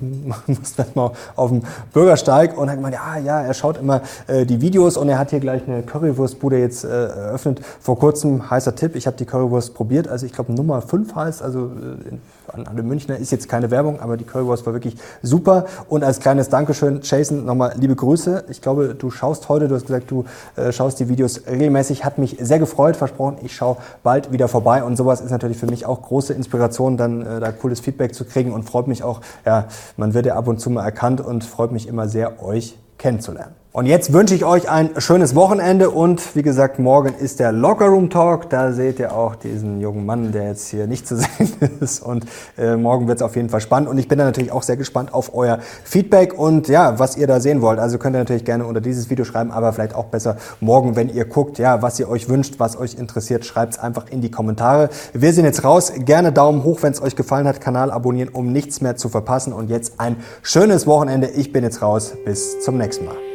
musste 0.48 0.84
erstmal 0.84 1.12
auf 1.36 1.50
dem 1.50 1.64
Bürgersteig 1.92 2.37
Steig 2.38 2.58
und 2.58 2.70
hat 2.70 2.76
gemeint, 2.76 2.96
ja, 2.96 3.18
ja, 3.18 3.42
er 3.42 3.54
schaut 3.54 3.78
immer 3.78 4.02
äh, 4.28 4.46
die 4.46 4.62
Videos 4.62 4.96
und 4.96 5.10
er 5.10 5.18
hat 5.18 5.32
hier 5.32 5.40
gleich 5.40 5.68
eine 5.68 5.82
Currywurstbude 5.82 6.60
jetzt 6.60 6.84
äh, 6.84 6.88
eröffnet. 6.88 7.62
Vor 7.80 7.98
kurzem, 7.98 8.50
heißer 8.50 8.76
Tipp, 8.76 8.96
ich 8.96 9.08
habe 9.08 9.18
die 9.18 9.26
Currywurst 9.26 9.74
probiert, 9.74 10.08
also 10.08 10.26
ich 10.26 10.34
glaube 10.34 10.54
Nummer 10.54 10.82
5 10.82 11.16
heißt, 11.16 11.42
also 11.42 11.66
äh, 11.66 12.16
an 12.58 12.68
alle 12.68 12.84
Münchner 12.84 13.18
ist 13.18 13.32
jetzt 13.32 13.50
keine 13.50 13.72
Werbung, 13.72 14.00
aber 14.00 14.18
die 14.18 14.24
Currywurst 14.24 14.66
war 14.66 14.74
wirklich 14.74 14.96
super. 15.22 15.66
Und 15.88 16.04
als 16.04 16.20
kleines 16.20 16.50
Dankeschön, 16.50 17.02
Jason, 17.04 17.46
nochmal 17.46 17.74
liebe 17.78 17.96
Grüße. 17.96 18.46
Ich 18.50 18.62
glaube, 18.62 18.96
du 18.96 19.12
schaust 19.12 19.50
heute, 19.50 19.68
du 19.68 19.76
hast 19.76 19.88
gesagt, 19.88 20.10
du 20.12 20.26
äh, 20.56 20.72
schaust 20.72 21.00
die 21.00 21.10
Videos 21.10 21.42
regelmäßig, 21.48 22.06
hat 22.06 22.18
mich 22.18 22.38
sehr 22.40 22.60
gefreut, 22.60 22.96
versprochen, 22.96 23.38
ich 23.44 23.56
schaue 23.56 23.78
bald 24.04 24.32
wieder 24.32 24.48
vorbei 24.48 24.84
und 24.84 24.96
sowas 24.98 25.22
ist 25.22 25.32
natürlich 25.32 25.58
für 25.58 25.68
mich 25.68 25.86
auch 25.86 26.02
große 26.02 26.34
Inspiration, 26.34 26.98
dann 26.98 27.22
äh, 27.22 27.40
da 27.40 27.52
cooles 27.52 27.80
Feedback 27.80 28.14
zu 28.14 28.26
kriegen 28.26 28.54
und 28.54 28.64
freut 28.64 28.88
mich 28.88 29.04
auch, 29.04 29.22
ja, 29.46 29.68
man 29.96 30.14
wird 30.14 30.26
ja 30.26 30.36
ab 30.36 30.48
und 30.48 30.60
zu 30.60 30.70
mal 30.70 30.84
erkannt 30.84 31.22
und 31.22 31.44
freut 31.44 31.72
mich 31.72 31.88
immer 31.88 32.08
sehr, 32.08 32.42
euch 32.44 32.78
kennenzulernen. 32.98 33.54
Und 33.74 33.86
jetzt 33.86 34.12
wünsche 34.12 34.34
ich 34.34 34.44
euch 34.44 34.70
ein 34.70 34.90
schönes 34.98 35.36
Wochenende 35.36 35.92
und 35.92 36.36
wie 36.36 36.42
gesagt, 36.42 36.80
morgen 36.80 37.14
ist 37.14 37.40
der 37.40 37.52
Lockerroom 37.52 38.10
Talk. 38.10 38.50
Da 38.50 38.72
seht 38.72 38.98
ihr 38.98 39.14
auch 39.14 39.36
diesen 39.36 39.82
jungen 39.82 40.04
Mann, 40.04 40.32
der 40.32 40.48
jetzt 40.48 40.70
hier 40.70 40.88
nicht 40.88 41.08
zu 41.08 41.16
sehen 41.18 41.54
ist. 41.80 42.02
Und 42.02 42.26
äh, 42.58 42.76
morgen 42.76 43.08
wird 43.08 43.20
es 43.20 43.22
auf 43.22 43.36
jeden 43.36 43.50
Fall 43.50 43.62
spannend. 43.62 43.88
Und 43.88 44.00
ich 44.00 44.08
bin 44.08 44.18
da 44.18 44.26
natürlich 44.26 44.52
auch 44.52 44.64
sehr 44.64 44.78
gespannt 44.78 45.14
auf 45.14 45.36
euer 45.36 45.60
Feedback 45.84 46.34
und 46.34 46.70
ja, 46.70 46.98
was 46.98 47.18
ihr 47.18 47.28
da 47.28 47.40
sehen 47.40 47.62
wollt. 47.62 47.78
Also 47.78 48.00
könnt 48.00 48.16
ihr 48.16 48.20
natürlich 48.20 48.46
gerne 48.46 48.66
unter 48.66 48.82
dieses 48.82 49.12
Video 49.12 49.26
schreiben, 49.26 49.52
aber 49.52 49.72
vielleicht 49.74 49.94
auch 49.94 50.06
besser 50.06 50.38
morgen, 50.60 50.96
wenn 50.96 51.10
ihr 51.10 51.26
guckt, 51.26 51.60
ja, 51.60 51.82
was 51.82 52.00
ihr 52.00 52.10
euch 52.10 52.30
wünscht, 52.30 52.56
was 52.58 52.80
euch 52.80 52.96
interessiert, 52.96 53.46
schreibt 53.46 53.74
es 53.74 53.80
einfach 53.80 54.06
in 54.10 54.22
die 54.22 54.32
Kommentare. 54.32 54.90
Wir 55.14 55.34
sind 55.34 55.46
jetzt 55.46 55.64
raus. 55.64 55.94
Gerne 56.00 56.32
Daumen 56.32 56.64
hoch, 56.64 56.82
wenn 56.82 56.94
es 56.94 57.02
euch 57.02 57.16
gefallen 57.16 57.48
hat. 57.48 57.62
Kanal 57.62 57.92
abonnieren, 57.92 58.30
um 58.30 58.52
nichts 58.52 58.82
mehr 58.82 58.96
zu 58.96 59.10
verpassen. 59.10 59.54
Und 59.54 59.70
jetzt 59.70 60.00
ein 60.00 60.16
schönes 60.42 60.88
Wochenende. 60.88 61.28
Ich 61.28 61.52
bin 61.52 61.64
jetzt 61.64 61.84
raus. 61.84 62.14
Bis 62.26 62.60
zum 62.62 62.78
nächsten 62.78 63.06
Mal. 63.06 63.27